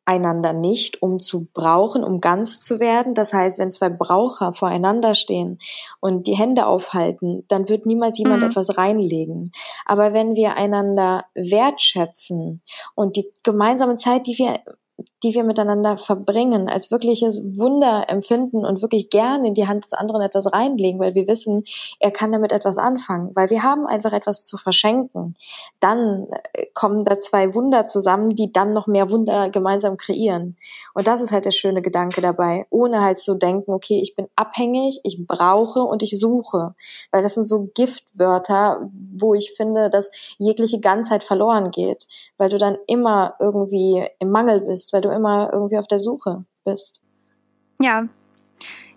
[0.05, 3.15] einander nicht, um zu brauchen, um ganz zu werden.
[3.15, 5.59] Das heißt, wenn zwei Braucher voreinander stehen
[6.01, 8.49] und die Hände aufhalten, dann wird niemals jemand mhm.
[8.49, 9.51] etwas reinlegen.
[9.85, 12.61] Aber wenn wir einander wertschätzen
[12.95, 14.59] und die gemeinsame Zeit, die wir
[15.23, 19.93] die wir miteinander verbringen, als wirkliches Wunder empfinden und wirklich gerne in die Hand des
[19.93, 21.63] anderen etwas reinlegen, weil wir wissen,
[21.99, 25.35] er kann damit etwas anfangen, weil wir haben einfach etwas zu verschenken.
[25.79, 30.57] Dann äh, kommen da zwei Wunder zusammen, die dann noch mehr Wunder gemeinsam kreieren.
[30.93, 34.27] Und das ist halt der schöne Gedanke dabei, ohne halt zu denken, okay, ich bin
[34.35, 36.75] abhängig, ich brauche und ich suche,
[37.11, 42.07] weil das sind so Giftwörter, wo ich finde, dass jegliche Ganzheit verloren geht,
[42.37, 46.45] weil du dann immer irgendwie im Mangel bist, weil du immer irgendwie auf der Suche
[46.63, 47.01] bist.
[47.79, 48.05] Ja.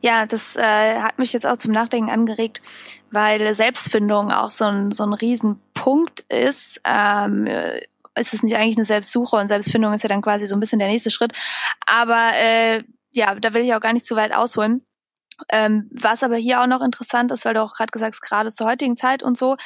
[0.02, 2.60] Ja, das äh, hat mich jetzt auch zum Nachdenken angeregt,
[3.10, 6.80] weil Selbstfindung auch so ein, so ein Riesenpunkt ist.
[6.84, 7.48] Ähm,
[8.18, 10.78] ist es nicht eigentlich eine Selbstsuche und Selbstfindung ist ja dann quasi so ein bisschen
[10.78, 11.32] der nächste Schritt.
[11.86, 14.82] Aber äh, ja, da will ich auch gar nicht zu weit ausholen.
[15.50, 18.50] Ähm, was aber hier auch noch interessant ist, weil du auch gerade gesagt hast, gerade
[18.50, 19.56] zur heutigen Zeit und so,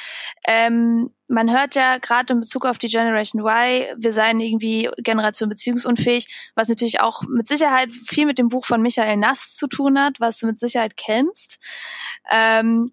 [0.46, 5.48] ähm, man hört ja gerade in Bezug auf die Generation Y, wir seien irgendwie Generation
[5.48, 9.98] beziehungsunfähig, was natürlich auch mit Sicherheit viel mit dem Buch von Michael Nass zu tun
[9.98, 11.58] hat, was du mit Sicherheit kennst.
[12.30, 12.92] Ähm,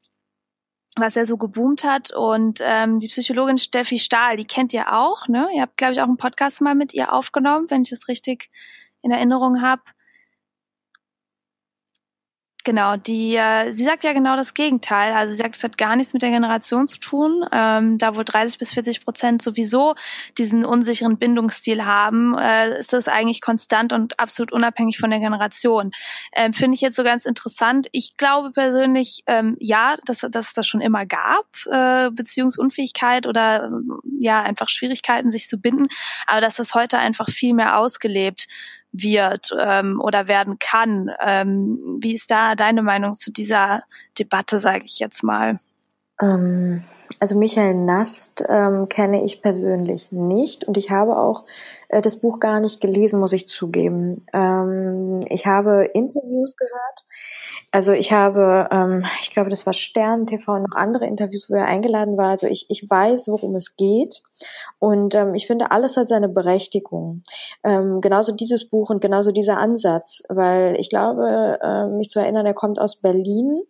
[1.00, 2.12] was er so geboomt hat.
[2.12, 5.48] Und ähm, die Psychologin Steffi Stahl, die kennt ihr auch, ne?
[5.54, 8.50] Ihr habt, glaube ich, auch einen Podcast mal mit ihr aufgenommen, wenn ich es richtig
[9.02, 9.84] in Erinnerung habe.
[12.68, 15.14] Genau, die, äh, sie sagt ja genau das Gegenteil.
[15.14, 17.46] Also sie sagt, es hat gar nichts mit der Generation zu tun.
[17.54, 19.96] Ähm, da wohl 30 bis 40 Prozent sowieso
[20.38, 25.92] diesen unsicheren Bindungsstil haben, äh, ist das eigentlich konstant und absolut unabhängig von der Generation.
[26.34, 27.88] Ähm, Finde ich jetzt so ganz interessant.
[27.94, 33.72] Ich glaube persönlich, ähm, ja, dass, dass es das schon immer gab, äh, Beziehungsunfähigkeit oder
[34.20, 35.88] ja, einfach Schwierigkeiten, sich zu binden,
[36.26, 38.50] aber dass das heute einfach viel mehr ausgelebt
[38.92, 41.12] wird ähm, oder werden kann.
[41.24, 43.84] Ähm, wie ist da deine Meinung zu dieser
[44.18, 45.60] Debatte, sage ich jetzt mal?
[46.22, 46.84] Ähm,
[47.20, 51.46] also Michael Nast ähm, kenne ich persönlich nicht und ich habe auch
[51.90, 54.26] äh, das Buch gar nicht gelesen, muss ich zugeben.
[54.34, 57.06] Ähm, ich habe Interviews gehört
[57.72, 61.56] also ich habe, ähm, ich glaube, das war Stern TV und noch andere Interviews, wo
[61.56, 62.30] er eingeladen war.
[62.30, 64.24] Also ich, ich weiß, worum es geht.
[64.80, 67.24] Und ähm, ich finde, alles hat seine Berechtigung.
[67.64, 72.46] Ähm, genauso dieses Buch und genauso dieser Ansatz, weil ich glaube, äh, mich zu erinnern,
[72.46, 73.62] er kommt aus Berlin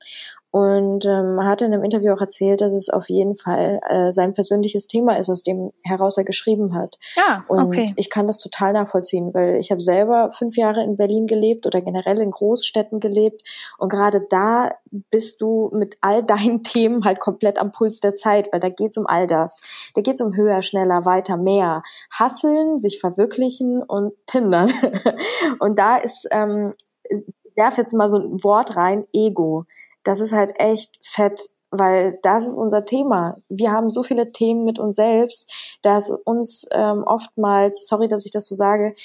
[0.57, 4.33] und ähm, hat in einem Interview auch erzählt, dass es auf jeden Fall äh, sein
[4.33, 6.97] persönliches Thema ist, aus dem heraus er geschrieben hat.
[7.15, 7.93] Ja, und okay.
[7.95, 11.79] ich kann das total nachvollziehen, weil ich habe selber fünf Jahre in Berlin gelebt oder
[11.81, 13.43] generell in Großstädten gelebt.
[13.77, 14.71] Und gerade da
[15.11, 18.97] bist du mit all deinen Themen halt komplett am Puls der Zeit, weil da geht's
[18.97, 19.61] um all das.
[19.93, 21.83] Da geht's um höher, schneller, weiter, mehr.
[22.11, 24.71] Hasseln, sich verwirklichen und Tindern.
[25.59, 27.21] und da ist, ähm, ich
[27.55, 29.67] werfe jetzt mal so ein Wort rein, Ego
[30.07, 33.37] das ist halt echt fett, weil das ist unser Thema.
[33.49, 38.31] Wir haben so viele Themen mit uns selbst, dass uns ähm, oftmals, sorry, dass ich
[38.31, 38.95] das so sage,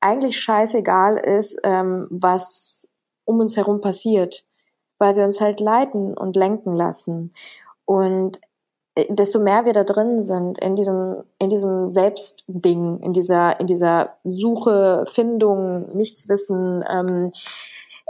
[0.00, 2.90] eigentlich scheißegal ist, ähm, was
[3.24, 4.44] um uns herum passiert,
[4.98, 7.34] weil wir uns halt leiten und lenken lassen.
[7.84, 8.40] Und
[8.94, 13.66] äh, desto mehr wir da drin sind in diesem in diesem Selbstding, in dieser in
[13.66, 17.32] dieser Suche, Findung, Nichtswissen, ähm,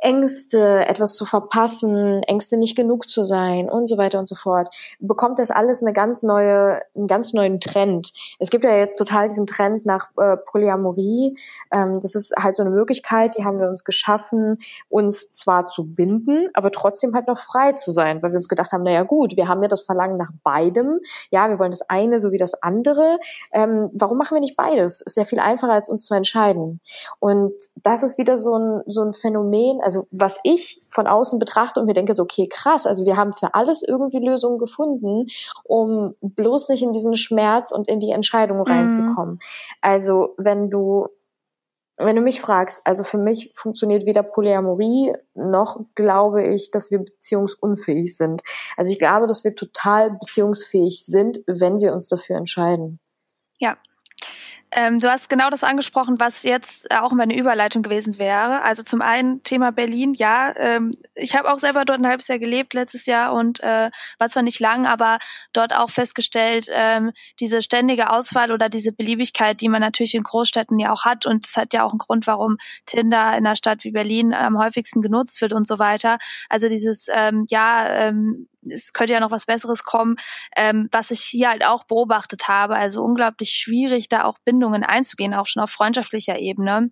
[0.06, 4.68] Ängste, etwas zu verpassen, Ängste nicht genug zu sein und so weiter und so fort,
[5.00, 8.12] bekommt das alles eine ganz neue, einen ganz neuen Trend.
[8.38, 11.36] Es gibt ja jetzt total diesen Trend nach äh, Polyamorie.
[11.72, 15.82] Ähm, das ist halt so eine Möglichkeit, die haben wir uns geschaffen, uns zwar zu
[15.82, 19.36] binden, aber trotzdem halt noch frei zu sein, weil wir uns gedacht haben, naja gut,
[19.36, 21.00] wir haben ja das Verlangen nach beidem.
[21.30, 23.18] Ja, wir wollen das eine so wie das andere.
[23.52, 25.00] Ähm, warum machen wir nicht beides?
[25.00, 26.80] Ist ja viel einfacher, als uns zu entscheiden.
[27.18, 31.80] Und das ist wieder so ein, so ein Phänomen, also was ich von außen betrachte
[31.80, 35.26] und mir denke so, okay, krass, also wir haben für alles irgendwie Lösungen gefunden,
[35.64, 38.64] um bloß nicht in diesen Schmerz und in die Entscheidung mhm.
[38.64, 39.34] reinzukommen.
[39.34, 39.40] Mhm.
[39.80, 41.08] Also wenn du
[41.98, 46.98] wenn du mich fragst, also für mich funktioniert weder Polyamorie noch glaube ich, dass wir
[46.98, 48.42] beziehungsunfähig sind.
[48.76, 53.00] Also ich glaube, dass wir total beziehungsfähig sind, wenn wir uns dafür entscheiden.
[53.58, 53.78] Ja,
[54.72, 58.62] ähm, du hast genau das angesprochen, was jetzt auch meine Überleitung gewesen wäre.
[58.62, 60.52] Also zum einen Thema Berlin, ja.
[60.56, 64.28] Ähm, ich habe auch selber dort ein halbes Jahr gelebt letztes Jahr und äh, war
[64.28, 65.18] zwar nicht lang, aber
[65.52, 70.78] dort auch festgestellt, ähm, diese ständige Auswahl oder diese Beliebigkeit, die man natürlich in Großstädten
[70.78, 71.26] ja auch hat.
[71.26, 74.58] Und es hat ja auch einen Grund, warum Tinder in einer Stadt wie Berlin am
[74.58, 76.18] häufigsten genutzt wird und so weiter.
[76.48, 80.16] Also dieses, ähm, ja, ähm, es könnte ja noch was Besseres kommen,
[80.56, 82.76] ähm, was ich hier halt auch beobachtet habe.
[82.76, 86.90] Also unglaublich schwierig, da auch Bindungen einzugehen, auch schon auf freundschaftlicher Ebene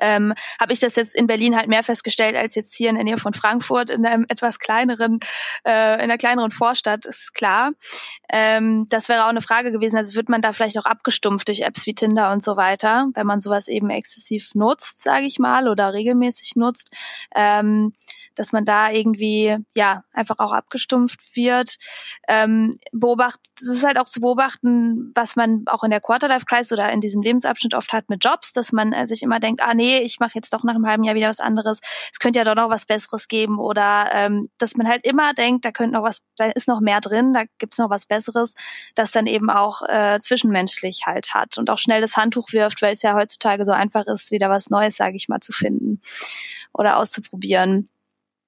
[0.00, 3.04] ähm, habe ich das jetzt in Berlin halt mehr festgestellt als jetzt hier in der
[3.04, 5.20] Nähe von Frankfurt in einem etwas kleineren,
[5.66, 7.72] äh, in einer kleineren Vorstadt, ist klar.
[8.30, 9.96] Ähm, das wäre auch eine Frage gewesen.
[9.96, 13.26] Also wird man da vielleicht auch abgestumpft durch Apps wie Tinder und so weiter, wenn
[13.26, 16.94] man sowas eben exzessiv nutzt, sage ich mal, oder regelmäßig nutzt,
[17.34, 17.94] ähm,
[18.38, 21.76] dass man da irgendwie ja einfach auch abgestumpft wird.
[22.28, 26.90] Ähm, beobacht, es ist halt auch zu beobachten, was man auch in der Quarterlife-Crisis oder
[26.92, 29.98] in diesem Lebensabschnitt oft hat mit Jobs, dass man äh, sich immer denkt, ah nee,
[29.98, 31.80] ich mache jetzt doch nach einem halben Jahr wieder was anderes.
[32.12, 35.64] Es könnte ja doch noch was Besseres geben oder ähm, dass man halt immer denkt,
[35.64, 38.54] da könnte noch was, da ist noch mehr drin, da gibt's noch was Besseres,
[38.94, 42.92] das dann eben auch äh, zwischenmenschlich halt hat und auch schnell das Handtuch wirft, weil
[42.92, 46.00] es ja heutzutage so einfach ist, wieder was Neues, sage ich mal, zu finden
[46.72, 47.88] oder auszuprobieren.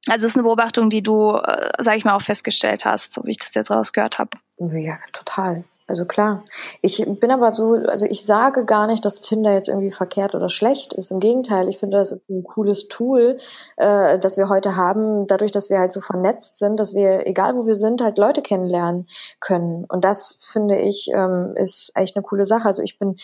[0.07, 3.23] Also es ist eine Beobachtung, die du, äh, sage ich mal, auch festgestellt hast, so
[3.25, 4.31] wie ich das jetzt rausgehört habe.
[4.59, 5.65] Ja, total.
[5.89, 6.45] Also klar.
[6.83, 10.51] Ich bin aber so, also ich sage gar nicht, dass Tinder jetzt irgendwie verkehrt oder
[10.51, 11.11] schlecht ist.
[11.11, 13.39] Im Gegenteil, ich finde, das ist ein cooles Tool,
[13.79, 17.57] äh, das wir heute haben, dadurch, dass wir halt so vernetzt sind, dass wir, egal
[17.57, 19.09] wo wir sind, halt Leute kennenlernen
[19.41, 19.87] können.
[19.89, 22.69] Und das finde ich, ähm, ist echt eine coole Sache.
[22.69, 23.17] Also ich bin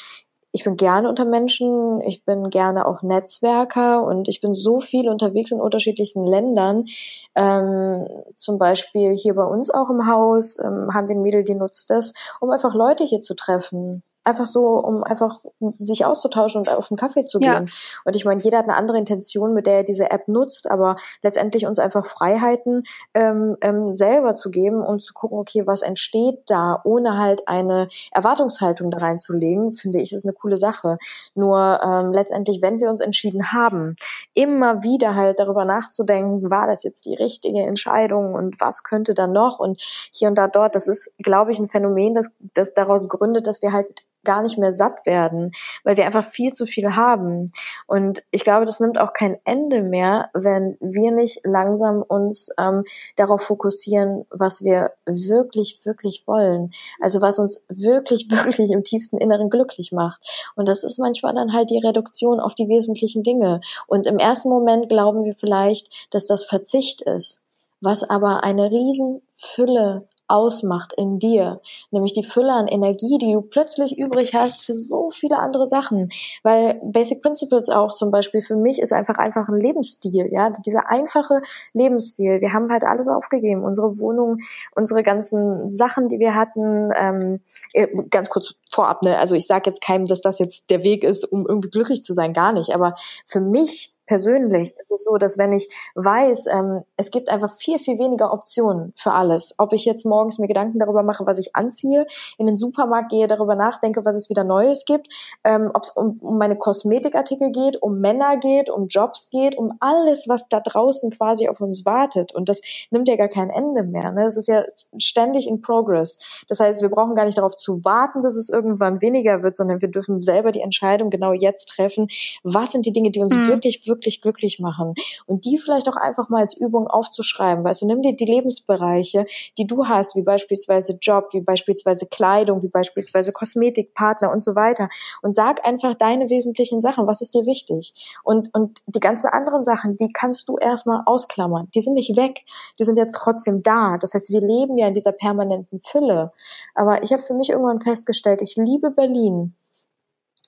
[0.55, 5.09] ich bin gerne unter Menschen, ich bin gerne auch Netzwerker und ich bin so viel
[5.09, 6.87] unterwegs in unterschiedlichsten Ländern.
[7.35, 11.57] Ähm, zum Beispiel hier bei uns auch im Haus ähm, haben wir ein Mädel, die
[11.57, 15.41] nutzt das, um einfach Leute hier zu treffen einfach so, um einfach
[15.79, 17.67] sich auszutauschen und auf einen Kaffee zu gehen.
[17.67, 17.73] Ja.
[18.05, 20.97] Und ich meine, jeder hat eine andere Intention, mit der er diese App nutzt, aber
[21.23, 26.43] letztendlich uns einfach Freiheiten ähm, ähm, selber zu geben und zu gucken, okay, was entsteht
[26.47, 30.99] da, ohne halt eine Erwartungshaltung da reinzulegen, finde ich, ist eine coole Sache.
[31.35, 33.97] Nur ähm, letztendlich, wenn wir uns entschieden haben,
[34.33, 39.27] immer wieder halt darüber nachzudenken, war das jetzt die richtige Entscheidung und was könnte da
[39.27, 39.81] noch und
[40.13, 43.61] hier und da dort, das ist, glaube ich, ein Phänomen, das, das daraus gründet, dass
[43.61, 45.53] wir halt gar nicht mehr satt werden,
[45.85, 47.53] weil wir einfach viel zu viel haben.
[47.87, 52.85] Und ich glaube, das nimmt auch kein Ende mehr, wenn wir nicht langsam uns ähm,
[53.17, 56.73] darauf fokussieren, was wir wirklich, wirklich wollen.
[57.01, 60.23] Also was uns wirklich, wirklich im tiefsten Inneren glücklich macht.
[60.57, 63.61] Und das ist manchmal dann halt die Reduktion auf die wesentlichen Dinge.
[63.87, 67.45] Und im ersten Moment glauben wir vielleicht, dass das Verzicht ist
[67.85, 71.61] was aber eine Riesenfülle ausmacht in dir,
[71.91, 76.11] nämlich die Fülle an Energie, die du plötzlich übrig hast für so viele andere Sachen.
[76.43, 80.89] Weil Basic Principles auch zum Beispiel für mich ist einfach einfach ein Lebensstil, ja, dieser
[80.89, 82.41] einfache Lebensstil.
[82.41, 84.39] Wir haben halt alles aufgegeben, unsere Wohnung,
[84.75, 86.91] unsere ganzen Sachen, die wir hatten.
[86.97, 87.41] Ähm,
[87.73, 91.05] äh, ganz kurz vorab, ne, also ich sage jetzt keinem, dass das jetzt der Weg
[91.05, 92.75] ist, um irgendwie glücklich zu sein, gar nicht.
[92.75, 92.95] Aber
[93.27, 97.79] für mich persönlich ist es so, dass wenn ich weiß, ähm, es gibt einfach viel,
[97.79, 99.55] viel weniger Optionen für alles.
[99.59, 102.07] Ob ich jetzt morgens mir Gedanken darüber mache, was ich anziehe,
[102.39, 105.09] in den Supermarkt gehe, darüber nachdenke, was es wieder Neues gibt,
[105.45, 109.73] ähm, ob es um, um meine Kosmetikartikel geht, um Männer geht, um Jobs geht, um
[109.81, 112.35] alles, was da draußen quasi auf uns wartet.
[112.35, 114.13] Und das nimmt ja gar kein Ende mehr.
[114.13, 114.27] Ne?
[114.27, 114.65] Es ist ja
[114.99, 116.45] ständig in Progress.
[116.49, 119.81] Das heißt, wir brauchen gar nicht darauf zu warten, dass es irgendwann weniger wird, sondern
[119.81, 122.09] wir dürfen selber die Entscheidung genau jetzt treffen,
[122.43, 123.49] was sind die Dinge, die uns mhm.
[123.49, 124.95] wirklich, wirklich glücklich machen.
[125.27, 127.65] Und die vielleicht auch einfach mal als Übung aufzuschreiben.
[127.65, 129.27] Weißt du, nimm dir die Lebensbereiche,
[129.59, 134.55] die du hast, wie beispielsweise Job, wie beispielsweise Kleidung, wie beispielsweise Kosmetik, Partner und so
[134.55, 134.89] weiter.
[135.23, 137.07] Und sag einfach deine wesentlichen Sachen.
[137.07, 137.95] Was ist dir wichtig?
[138.23, 141.69] Und, und die ganzen anderen Sachen, die kannst du erstmal ausklammern.
[141.75, 142.45] Die sind nicht weg.
[142.79, 143.99] Die sind jetzt trotzdem da.
[143.99, 146.31] Das heißt, wir leben ja in dieser permanenten Fülle.
[146.75, 149.55] Aber ich habe für mich irgendwann festgestellt, ich liebe Berlin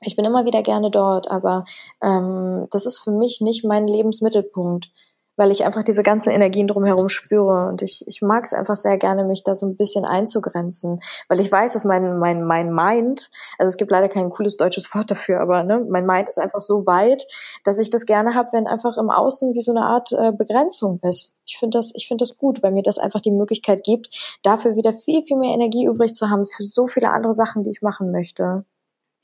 [0.03, 1.65] ich bin immer wieder gerne dort, aber
[2.03, 4.91] ähm, das ist für mich nicht mein Lebensmittelpunkt,
[5.37, 8.99] weil ich einfach diese ganzen Energien drumherum spüre und ich, ich mag es einfach sehr
[8.99, 13.31] gerne, mich da so ein bisschen einzugrenzen, weil ich weiß, dass mein mein mein Mind,
[13.59, 16.61] also es gibt leider kein cooles deutsches Wort dafür, aber ne, mein Mind ist einfach
[16.61, 17.27] so weit,
[17.65, 21.01] dass ich das gerne habe, wenn einfach im Außen wie so eine Art äh, Begrenzung
[21.03, 21.37] ist.
[21.47, 24.77] Ich finde das, ich finde das gut, weil mir das einfach die Möglichkeit gibt, dafür
[24.77, 27.83] wieder viel viel mehr Energie übrig zu haben für so viele andere Sachen, die ich
[27.83, 28.65] machen möchte.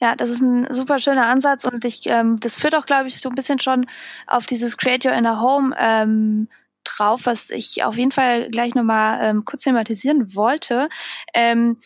[0.02, 3.20] Ja, das ist ein super schöner Ansatz und ich, ähm, das führt auch, glaube ich,
[3.20, 3.86] so ein bisschen schon
[4.26, 6.48] auf dieses Create Your Inner Home ähm,
[6.82, 10.88] drauf, was ich auf jeden Fall gleich nochmal ähm, kurz thematisieren wollte.
[11.34, 11.78] Ähm,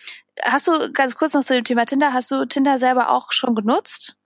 [0.42, 3.54] hast du ganz kurz noch zu dem Thema Tinder, hast du Tinder selber auch schon
[3.54, 4.16] genutzt?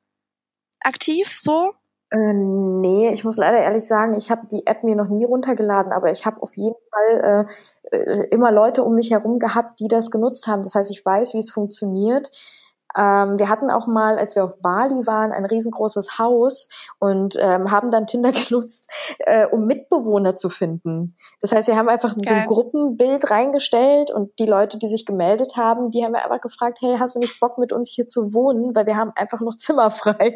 [0.84, 1.72] Aktiv so?
[2.12, 5.90] Äh, nee, ich muss leider ehrlich sagen, ich habe die App mir noch nie runtergeladen,
[5.90, 7.48] aber ich habe auf jeden Fall
[7.90, 10.62] äh, äh, immer Leute um mich herum gehabt, die das genutzt haben.
[10.62, 12.30] Das heißt, ich weiß, wie es funktioniert.
[12.96, 17.70] Ähm, wir hatten auch mal, als wir auf Bali waren, ein riesengroßes Haus und ähm,
[17.70, 21.16] haben dann Tinder genutzt, äh, um Mitbewohner zu finden.
[21.40, 22.24] Das heißt, wir haben einfach Geil.
[22.24, 26.40] so ein Gruppenbild reingestellt und die Leute, die sich gemeldet haben, die haben wir einfach
[26.40, 28.74] gefragt, hey, hast du nicht Bock mit uns hier zu wohnen?
[28.74, 30.34] Weil wir haben einfach noch Zimmer frei.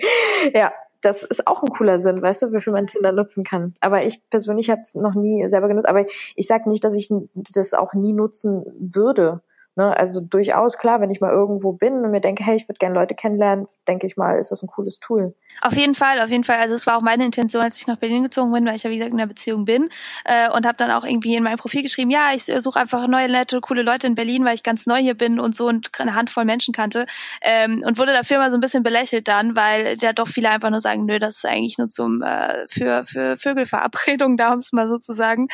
[0.52, 0.72] ja,
[1.04, 3.74] das ist auch ein cooler Sinn, weißt du, wofür man Tinder nutzen kann.
[3.80, 5.88] Aber ich persönlich habe es noch nie selber genutzt.
[5.88, 9.42] Aber ich, ich sage nicht, dass ich das auch nie nutzen würde.
[9.76, 9.96] Ne?
[9.96, 12.94] Also durchaus klar, wenn ich mal irgendwo bin und mir denke, hey, ich würde gerne
[12.94, 15.34] Leute kennenlernen, denke ich mal, ist das ein cooles Tool.
[15.60, 16.58] Auf jeden Fall, auf jeden Fall.
[16.58, 18.90] Also es war auch meine Intention, als ich nach Berlin gezogen bin, weil ich ja
[18.90, 19.88] wie gesagt in einer Beziehung bin
[20.24, 23.28] äh, und habe dann auch irgendwie in meinem Profil geschrieben, ja, ich suche einfach neue,
[23.28, 26.14] nette, coole Leute in Berlin, weil ich ganz neu hier bin und so und eine
[26.14, 27.06] Handvoll Menschen kannte
[27.40, 30.70] ähm, und wurde dafür mal so ein bisschen belächelt dann, weil ja doch viele einfach
[30.70, 34.72] nur sagen, nö, das ist eigentlich nur zum äh, für für Vögelverabredung da, um es
[34.72, 35.46] mal so zu sagen.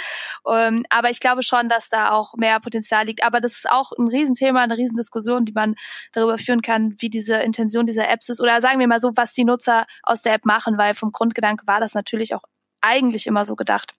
[0.48, 3.24] Ähm, aber ich glaube schon, dass da auch mehr Potenzial liegt.
[3.24, 5.74] Aber das ist auch ein Riesenthema, eine Riesendiskussion, die man
[6.12, 9.32] darüber führen kann, wie diese Intention dieser Apps ist oder sagen wir mal so, was
[9.32, 12.42] die Nutzer aus der App machen, weil vom Grundgedanke war das natürlich auch
[12.80, 13.94] eigentlich immer so gedacht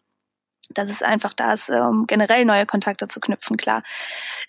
[0.74, 3.82] dass es einfach da ist, um generell neue Kontakte zu knüpfen, klar.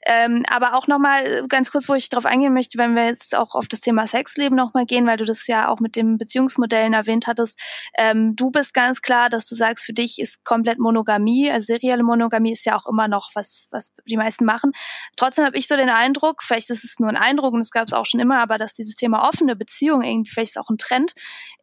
[0.05, 3.37] Ähm, aber auch nochmal äh, ganz kurz, wo ich darauf eingehen möchte, wenn wir jetzt
[3.37, 6.93] auch auf das Thema Sexleben nochmal gehen, weil du das ja auch mit den Beziehungsmodellen
[6.93, 7.59] erwähnt hattest.
[7.97, 12.03] Ähm, du bist ganz klar, dass du sagst, für dich ist komplett Monogamie, also serielle
[12.03, 14.73] Monogamie ist ja auch immer noch was, was die meisten machen.
[15.17, 17.87] Trotzdem habe ich so den Eindruck, vielleicht ist es nur ein Eindruck und es gab
[17.87, 20.79] es auch schon immer, aber dass dieses Thema offene Beziehung irgendwie, vielleicht ist auch ein
[20.79, 21.15] Trend,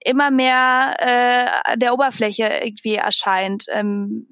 [0.04, 3.65] immer mehr äh, der Oberfläche irgendwie erscheint.
[3.69, 4.28] Ähm,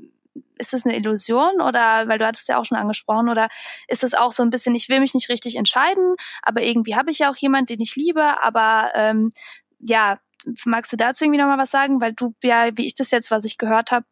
[0.60, 3.48] ist das eine Illusion oder, weil du hattest ja auch schon angesprochen, oder
[3.88, 7.12] ist es auch so ein bisschen, ich will mich nicht richtig entscheiden, aber irgendwie habe
[7.12, 9.32] ich ja auch jemand, den ich liebe, aber ähm,
[9.80, 10.20] ja,
[10.66, 12.02] magst du dazu irgendwie nochmal was sagen?
[12.02, 14.06] Weil du ja, wie ich das jetzt, was ich gehört habe,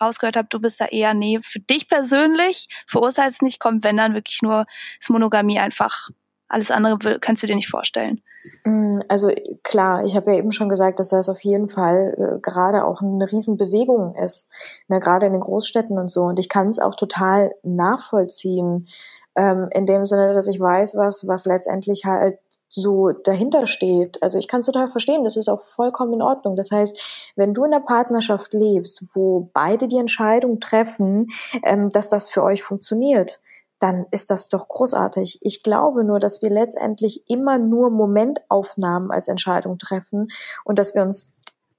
[0.00, 4.14] rausgehört habe, du bist da eher, nee, für dich persönlich verurteilst nicht, kommt, wenn dann
[4.14, 4.64] wirklich nur
[5.00, 6.10] das Monogamie einfach
[6.48, 8.20] alles andere kannst du dir nicht vorstellen.
[8.64, 9.30] Mm, also
[9.62, 13.00] klar, ich habe ja eben schon gesagt, dass das auf jeden Fall äh, gerade auch
[13.00, 14.52] eine Riesenbewegung ist,
[14.88, 16.22] ne, gerade in den Großstädten und so.
[16.22, 18.88] Und ich kann es auch total nachvollziehen,
[19.36, 24.20] ähm, in dem Sinne, dass ich weiß, was, was letztendlich halt so dahinter steht.
[24.22, 26.56] Also ich kann es total verstehen, das ist auch vollkommen in Ordnung.
[26.56, 31.28] Das heißt, wenn du in einer Partnerschaft lebst, wo beide die Entscheidung treffen,
[31.62, 33.40] ähm, dass das für euch funktioniert,
[33.84, 35.40] dann ist das doch großartig.
[35.42, 40.28] Ich glaube nur, dass wir letztendlich immer nur Momentaufnahmen als Entscheidung treffen
[40.64, 41.33] und dass wir uns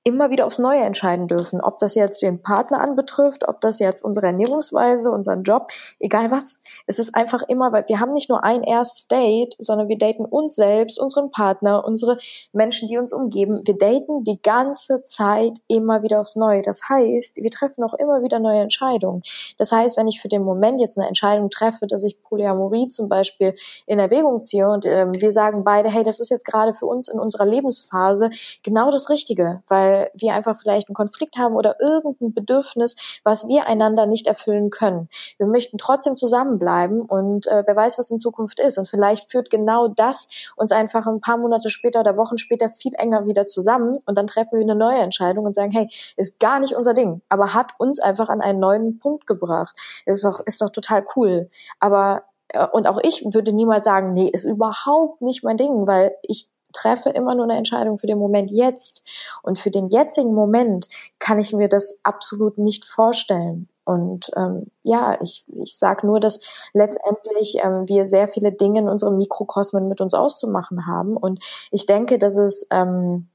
[0.08, 1.62] immer wieder aufs Neue entscheiden dürfen.
[1.62, 6.62] Ob das jetzt den Partner anbetrifft, ob das jetzt unsere Ernährungsweise, unseren Job, egal was.
[6.86, 10.24] Es ist einfach immer, weil wir haben nicht nur ein erstes Date, sondern wir daten
[10.24, 12.20] uns selbst, unseren Partner, unsere
[12.54, 13.60] Menschen, die uns umgeben.
[13.66, 16.62] Wir daten die ganze Zeit immer wieder aufs Neue.
[16.62, 19.24] Das heißt, wir treffen auch immer wieder neue Entscheidungen.
[19.58, 23.10] Das heißt, wenn ich für den Moment jetzt eine Entscheidung treffe, dass ich Polyamorie zum
[23.10, 23.56] Beispiel
[23.88, 27.08] in Erwägung ziehe und ähm, wir sagen beide, hey, das ist jetzt gerade für uns
[27.08, 28.30] in unserer Lebensphase
[28.62, 33.68] genau das Richtige, weil wir einfach vielleicht einen Konflikt haben oder irgendein Bedürfnis, was wir
[33.68, 35.10] einander nicht erfüllen können.
[35.38, 38.78] Wir möchten trotzdem zusammenbleiben und äh, wer weiß, was in Zukunft ist.
[38.78, 42.94] Und vielleicht führt genau das uns einfach ein paar Monate später oder Wochen später viel
[42.96, 46.60] enger wieder zusammen und dann treffen wir eine neue Entscheidung und sagen, hey, ist gar
[46.60, 49.76] nicht unser Ding, aber hat uns einfach an einen neuen Punkt gebracht.
[50.06, 51.50] Ist doch, ist doch total cool.
[51.80, 56.16] Aber äh, und auch ich würde niemals sagen, nee, ist überhaupt nicht mein Ding, weil
[56.24, 59.04] ich treffe immer nur eine Entscheidung für den Moment jetzt.
[59.42, 60.88] Und für den jetzigen Moment
[61.20, 63.68] kann ich mir das absolut nicht vorstellen.
[63.86, 66.40] Und ähm, ja, ich, ich sage nur, dass
[66.74, 71.16] letztendlich ähm, wir sehr viele Dinge in unserem Mikrokosmen mit uns auszumachen haben.
[71.16, 73.30] Und ich denke, dass es ähm,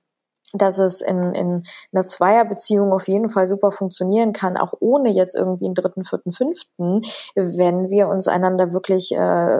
[0.53, 5.34] dass es in, in einer Zweierbeziehung auf jeden Fall super funktionieren kann, auch ohne jetzt
[5.34, 7.03] irgendwie einen dritten, vierten, fünften,
[7.34, 9.59] wenn wir uns einander wirklich äh,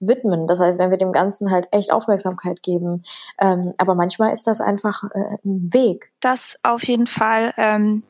[0.00, 0.46] widmen.
[0.46, 3.02] Das heißt, wenn wir dem Ganzen halt echt Aufmerksamkeit geben.
[3.40, 6.12] Ähm, aber manchmal ist das einfach äh, ein Weg.
[6.20, 7.52] Das auf jeden Fall.
[7.56, 8.02] Ähm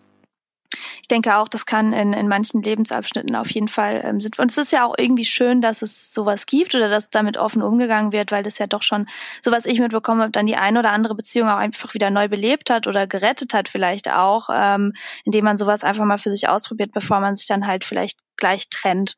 [1.01, 4.39] ich denke auch, das kann in, in manchen Lebensabschnitten auf jeden Fall ähm, sind.
[4.39, 7.62] Und es ist ja auch irgendwie schön, dass es sowas gibt oder dass damit offen
[7.62, 9.07] umgegangen wird, weil das ja doch schon,
[9.41, 12.29] so was ich mitbekommen habe, dann die eine oder andere Beziehung auch einfach wieder neu
[12.29, 14.93] belebt hat oder gerettet hat vielleicht auch, ähm,
[15.25, 18.69] indem man sowas einfach mal für sich ausprobiert, bevor man sich dann halt vielleicht gleich
[18.71, 19.16] trennt.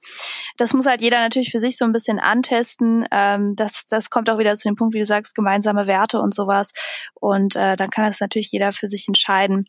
[0.57, 3.05] Das muss halt jeder natürlich für sich so ein bisschen antesten.
[3.11, 6.35] Ähm, das, das kommt auch wieder zu dem Punkt, wie du sagst, gemeinsame Werte und
[6.35, 6.73] sowas.
[7.15, 9.67] Und äh, dann kann das natürlich jeder für sich entscheiden.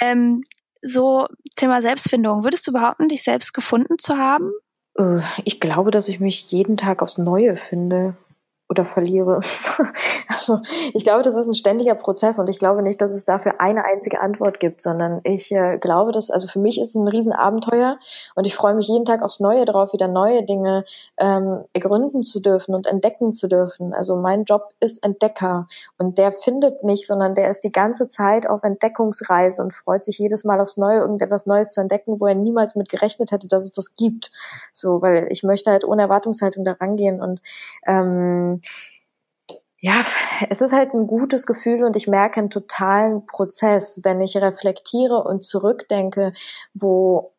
[0.00, 0.42] Ähm,
[0.82, 1.26] so
[1.56, 2.44] Thema Selbstfindung.
[2.44, 4.52] Würdest du behaupten, dich selbst gefunden zu haben?
[4.96, 8.16] Äh, ich glaube, dass ich mich jeden Tag aufs Neue finde
[8.68, 9.40] oder verliere.
[10.28, 10.60] also
[10.92, 13.84] ich glaube, das ist ein ständiger Prozess und ich glaube nicht, dass es dafür eine
[13.84, 17.98] einzige Antwort gibt, sondern ich äh, glaube, dass, also für mich ist es ein Riesenabenteuer
[18.34, 20.84] und ich freue mich jeden Tag aufs Neue drauf, wieder neue Dinge
[21.16, 23.94] ähm, ergründen zu dürfen und entdecken zu dürfen.
[23.94, 25.66] Also mein Job ist Entdecker
[25.96, 30.18] und der findet nicht, sondern der ist die ganze Zeit auf Entdeckungsreise und freut sich
[30.18, 33.62] jedes Mal aufs Neue, irgendetwas Neues zu entdecken, wo er niemals mit gerechnet hätte, dass
[33.62, 34.30] es das gibt.
[34.74, 37.40] So, weil ich möchte halt ohne Erwartungshaltung da rangehen und
[37.86, 38.57] ähm,
[39.80, 40.04] ja,
[40.50, 45.22] es ist halt ein gutes Gefühl und ich merke einen totalen Prozess, wenn ich reflektiere
[45.22, 46.32] und zurückdenke,
[46.74, 47.32] wo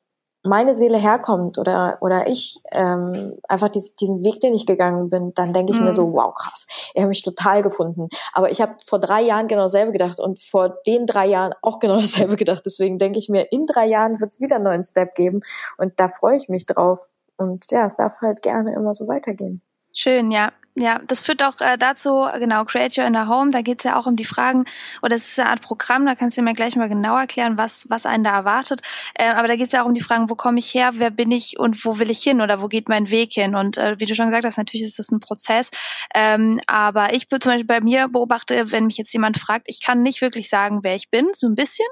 [0.43, 5.33] meine Seele herkommt oder oder ich ähm, einfach dies, diesen Weg, den ich gegangen bin,
[5.33, 5.87] dann denke ich mhm.
[5.87, 8.07] mir so, wow, krass, ich habe mich total gefunden.
[8.31, 11.79] Aber ich habe vor drei Jahren genau dasselbe gedacht und vor den drei Jahren auch
[11.79, 12.63] genau dasselbe gedacht.
[12.65, 15.41] Deswegen denke ich mir, in drei Jahren wird es wieder einen neuen Step geben
[15.77, 17.01] und da freue ich mich drauf.
[17.35, 19.61] Und ja, es darf halt gerne immer so weitergehen.
[19.93, 20.51] Schön, ja.
[20.79, 24.05] Ja, das führt auch äh, dazu, genau, Create Your Inner Home, da geht's ja auch
[24.05, 24.63] um die Fragen,
[25.01, 27.85] oder es ist eine Art Programm, da kannst du mir gleich mal genau erklären, was,
[27.89, 28.79] was einen da erwartet.
[29.13, 31.31] Äh, aber da geht's ja auch um die Fragen, wo komme ich her, wer bin
[31.31, 33.55] ich und wo will ich hin oder wo geht mein Weg hin?
[33.55, 35.69] Und äh, wie du schon gesagt hast, natürlich ist das ein Prozess.
[36.15, 40.01] Ähm, aber ich zum Beispiel bei mir beobachte, wenn mich jetzt jemand fragt, ich kann
[40.01, 41.87] nicht wirklich sagen, wer ich bin, so ein bisschen.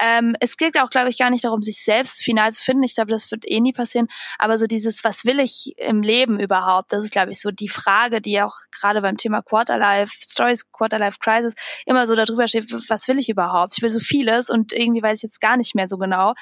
[0.00, 2.82] Ähm, es geht auch, glaube ich, gar nicht darum, sich selbst final zu finden.
[2.82, 4.08] Ich glaube, das wird eh nie passieren.
[4.38, 6.92] Aber so dieses, was will ich im Leben überhaupt?
[6.92, 10.70] Das ist, glaube ich, so die Frage, Frage, die auch gerade beim Thema Quarterlife Stories,
[10.72, 11.54] Quarterlife Crisis
[11.86, 13.74] immer so darüber steht, was will ich überhaupt?
[13.76, 16.32] Ich will so vieles und irgendwie weiß ich jetzt gar nicht mehr so genau.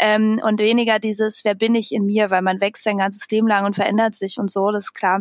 [0.00, 3.48] Ähm, und weniger dieses, wer bin ich in mir, weil man wächst sein ganzes Leben
[3.48, 5.20] lang und verändert sich und so, das ist klar.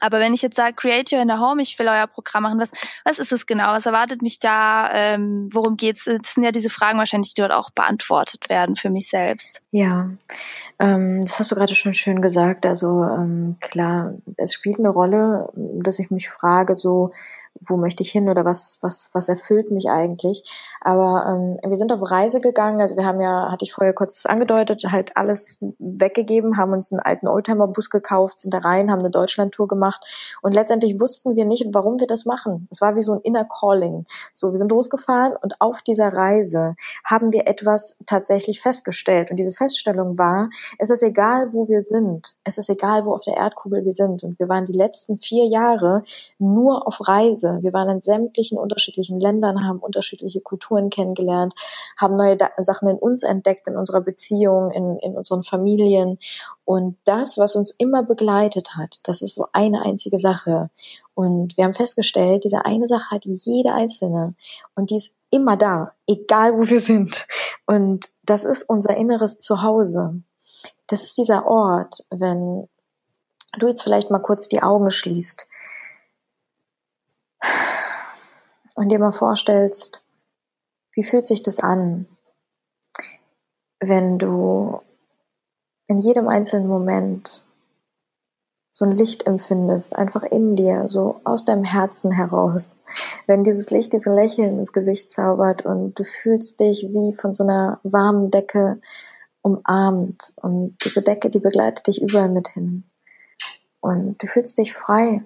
[0.00, 2.72] Aber wenn ich jetzt sage, Create Your Inner Home, ich will euer Programm machen, was,
[3.04, 3.68] was ist es genau?
[3.68, 4.90] Was erwartet mich da?
[4.92, 6.04] Ähm, worum geht's?
[6.04, 9.62] Das sind ja diese Fragen wahrscheinlich, die dort auch beantwortet werden für mich selbst.
[9.70, 10.10] Ja,
[10.78, 12.64] ähm, das hast du gerade schon schön gesagt.
[12.64, 17.12] Also ähm, klar, es spielt eine Rolle, dass ich mich frage, so
[17.66, 20.44] wo möchte ich hin oder was, was, was erfüllt mich eigentlich.
[20.80, 24.26] Aber ähm, wir sind auf Reise gegangen, also wir haben ja, hatte ich vorher kurz
[24.26, 29.10] angedeutet, halt alles weggegeben, haben uns einen alten Oldtimer-Bus gekauft, sind da rein, haben eine
[29.10, 30.04] Deutschland-Tour gemacht
[30.42, 32.68] und letztendlich wussten wir nicht, warum wir das machen.
[32.70, 34.04] Es war wie so ein Inner Calling.
[34.32, 39.30] So, wir sind losgefahren und auf dieser Reise haben wir etwas tatsächlich festgestellt.
[39.30, 42.36] Und diese Feststellung war, es ist egal, wo wir sind.
[42.44, 44.22] Es ist egal, wo auf der Erdkugel wir sind.
[44.24, 46.02] Und wir waren die letzten vier Jahre
[46.38, 51.54] nur auf Reise wir waren in sämtlichen unterschiedlichen Ländern, haben unterschiedliche Kulturen kennengelernt,
[51.98, 56.18] haben neue Sachen in uns entdeckt, in unserer Beziehung, in, in unseren Familien.
[56.64, 60.70] Und das, was uns immer begleitet hat, das ist so eine einzige Sache.
[61.14, 64.34] Und wir haben festgestellt, diese eine Sache hat jede einzelne.
[64.74, 67.26] Und die ist immer da, egal wo wir sind.
[67.66, 70.22] Und das ist unser inneres Zuhause.
[70.86, 72.68] Das ist dieser Ort, wenn
[73.58, 75.46] du jetzt vielleicht mal kurz die Augen schließt
[78.76, 80.02] und dir mal vorstellst,
[80.92, 82.06] wie fühlt sich das an,
[83.80, 84.80] wenn du
[85.88, 87.44] in jedem einzelnen Moment
[88.70, 92.76] so ein Licht empfindest, einfach in dir, so aus deinem Herzen heraus.
[93.26, 97.44] Wenn dieses Licht dir Lächeln ins Gesicht zaubert und du fühlst dich wie von so
[97.44, 98.80] einer warmen Decke
[99.42, 102.84] umarmt und diese Decke, die begleitet dich überall mit hin.
[103.80, 105.22] Und du fühlst dich frei.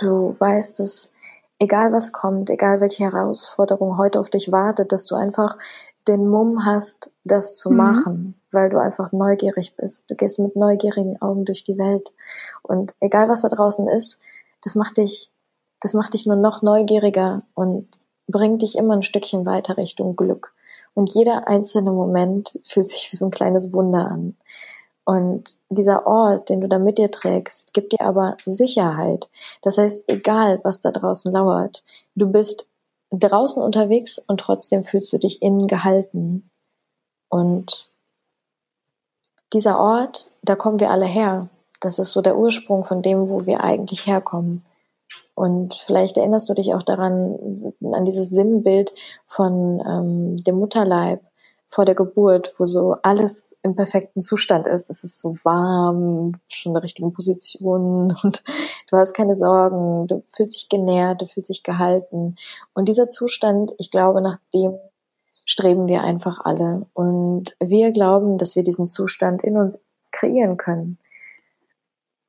[0.00, 1.12] Du weißt, dass
[1.58, 5.58] egal was kommt, egal welche Herausforderung heute auf dich wartet, dass du einfach
[6.06, 7.76] den Mumm hast, das zu mhm.
[7.76, 10.10] machen, weil du einfach neugierig bist.
[10.10, 12.12] Du gehst mit neugierigen Augen durch die Welt.
[12.62, 14.20] Und egal was da draußen ist,
[14.62, 15.30] das macht dich,
[15.80, 17.88] das macht dich nur noch neugieriger und
[18.26, 20.54] bringt dich immer ein Stückchen weiter Richtung Glück.
[20.94, 24.36] Und jeder einzelne Moment fühlt sich wie so ein kleines Wunder an.
[25.08, 29.30] Und dieser Ort, den du da mit dir trägst, gibt dir aber Sicherheit.
[29.62, 31.82] Das heißt, egal was da draußen lauert,
[32.14, 32.68] du bist
[33.08, 36.50] draußen unterwegs und trotzdem fühlst du dich innen gehalten.
[37.30, 37.88] Und
[39.54, 41.48] dieser Ort, da kommen wir alle her.
[41.80, 44.62] Das ist so der Ursprung von dem, wo wir eigentlich herkommen.
[45.34, 48.92] Und vielleicht erinnerst du dich auch daran, an dieses Sinnbild
[49.26, 51.22] von ähm, dem Mutterleib
[51.68, 54.88] vor der Geburt, wo so alles im perfekten Zustand ist.
[54.88, 58.42] Es ist so warm, schon in der richtigen Position und
[58.90, 62.36] du hast keine Sorgen, du fühlst dich genährt, du fühlst dich gehalten.
[62.74, 64.78] Und dieser Zustand, ich glaube, nach dem
[65.44, 66.86] streben wir einfach alle.
[66.92, 70.98] Und wir glauben, dass wir diesen Zustand in uns kreieren können.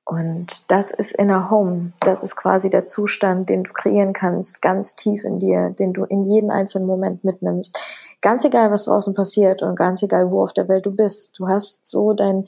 [0.10, 1.92] Und das ist Inner Home.
[2.00, 6.04] Das ist quasi der Zustand, den du kreieren kannst, ganz tief in dir, den du
[6.04, 7.80] in jeden einzelnen Moment mitnimmst.
[8.20, 11.38] Ganz egal, was draußen passiert und ganz egal, wo auf der Welt du bist.
[11.38, 12.48] Du hast so dein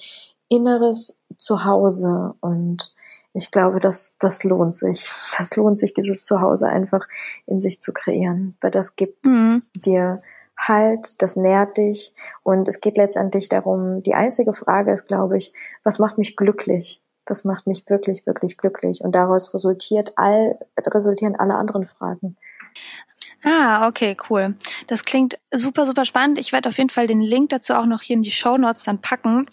[0.49, 2.95] inneres Zuhause und
[3.33, 5.07] ich glaube, dass das lohnt sich.
[5.37, 7.07] Das lohnt sich, dieses Zuhause einfach
[7.45, 9.61] in sich zu kreieren, weil das gibt mhm.
[9.75, 10.23] dir
[10.57, 15.53] Halt, das nährt dich und es geht letztendlich darum, die einzige Frage ist, glaube ich,
[15.83, 17.00] was macht mich glücklich?
[17.25, 19.01] Das macht mich wirklich, wirklich glücklich.
[19.01, 22.35] Und daraus resultiert all, resultieren alle anderen Fragen.
[23.43, 24.55] Ah, okay, cool.
[24.87, 26.37] Das klingt super, super spannend.
[26.37, 28.83] Ich werde auf jeden Fall den Link dazu auch noch hier in die Show Notes
[28.83, 29.47] dann packen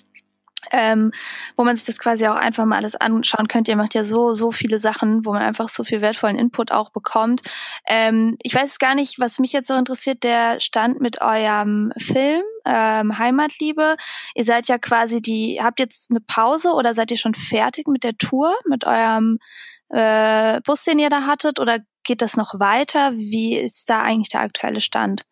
[0.70, 1.12] ähm,
[1.56, 3.70] wo man sich das quasi auch einfach mal alles anschauen könnte.
[3.70, 6.90] Ihr macht ja so, so viele Sachen, wo man einfach so viel wertvollen Input auch
[6.90, 7.42] bekommt.
[7.86, 12.42] Ähm, ich weiß gar nicht, was mich jetzt so interessiert, der Stand mit eurem Film,
[12.64, 13.96] ähm, Heimatliebe.
[14.34, 18.04] Ihr seid ja quasi die, habt jetzt eine Pause oder seid ihr schon fertig mit
[18.04, 19.38] der Tour, mit eurem
[19.90, 23.12] äh, Bus, den ihr da hattet, oder geht das noch weiter?
[23.16, 25.22] Wie ist da eigentlich der aktuelle Stand?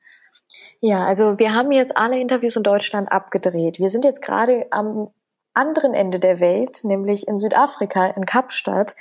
[0.81, 3.79] Ja, also wir haben jetzt alle Interviews in Deutschland abgedreht.
[3.79, 5.09] Wir sind jetzt gerade am
[5.57, 8.95] anderen Ende der Welt, nämlich in Südafrika, in Kapstadt,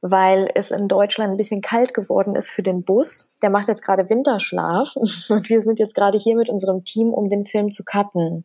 [0.00, 3.30] weil es in Deutschland ein bisschen kalt geworden ist für den Bus.
[3.42, 7.28] Der macht jetzt gerade Winterschlaf und wir sind jetzt gerade hier mit unserem Team, um
[7.28, 8.42] den Film zu cutten.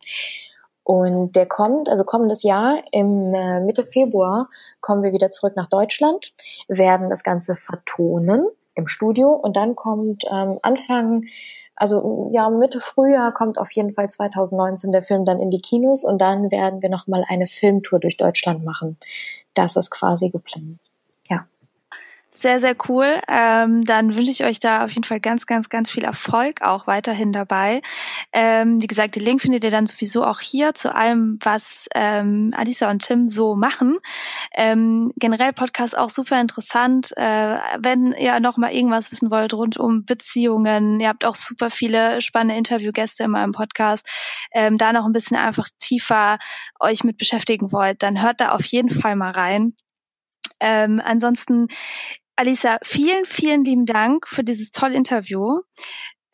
[0.82, 4.50] Und der kommt, also kommendes Jahr im äh, Mitte Februar
[4.82, 6.34] kommen wir wieder zurück nach Deutschland,
[6.68, 11.24] werden das Ganze vertonen im Studio und dann kommt ähm, Anfang
[11.76, 16.04] also ja, Mitte Frühjahr kommt auf jeden Fall 2019 der Film dann in die Kinos
[16.04, 18.96] und dann werden wir nochmal eine Filmtour durch Deutschland machen.
[19.54, 20.80] Das ist quasi geplant.
[22.36, 23.20] Sehr, sehr cool.
[23.28, 26.88] Ähm, dann wünsche ich euch da auf jeden Fall ganz, ganz, ganz viel Erfolg auch
[26.88, 27.80] weiterhin dabei.
[28.32, 32.50] Ähm, wie gesagt, den Link findet ihr dann sowieso auch hier zu allem, was ähm,
[32.56, 33.98] Alisa und Tim so machen.
[34.52, 37.16] Ähm, generell Podcast auch super interessant.
[37.16, 41.70] Äh, wenn ihr noch mal irgendwas wissen wollt rund um Beziehungen, ihr habt auch super
[41.70, 44.08] viele spannende Interviewgäste in meinem Podcast,
[44.52, 46.38] ähm, da noch ein bisschen einfach tiefer
[46.80, 49.74] euch mit beschäftigen wollt, dann hört da auf jeden Fall mal rein.
[50.60, 51.68] Ähm, ansonsten
[52.36, 55.60] Alisa, vielen, vielen lieben Dank für dieses tolle Interview.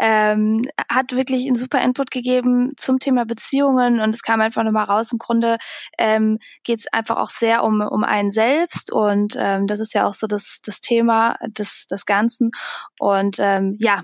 [0.03, 4.87] Ähm, hat wirklich einen super Input gegeben zum Thema Beziehungen und es kam einfach nochmal
[4.87, 5.13] raus.
[5.13, 5.59] Im Grunde
[5.99, 10.07] ähm, geht es einfach auch sehr um, um einen selbst und ähm, das ist ja
[10.07, 12.51] auch so das, das Thema des, des Ganzen.
[12.99, 14.01] Und ähm, ja,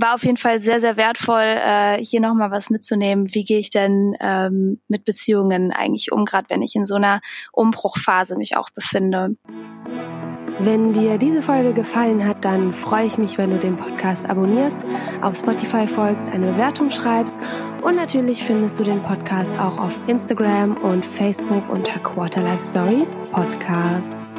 [0.00, 3.32] war auf jeden Fall sehr, sehr wertvoll, äh, hier nochmal was mitzunehmen.
[3.34, 7.20] Wie gehe ich denn ähm, mit Beziehungen eigentlich um, gerade wenn ich in so einer
[7.52, 9.36] Umbruchphase mich auch befinde.
[10.62, 14.84] Wenn dir diese Folge gefallen hat, dann freue ich mich, wenn du den Podcast abonnierst,
[15.22, 17.38] auf Spotify folgst, eine Bewertung schreibst
[17.82, 24.29] und natürlich findest du den Podcast auch auf Instagram und Facebook unter Quarterlife Stories Podcast.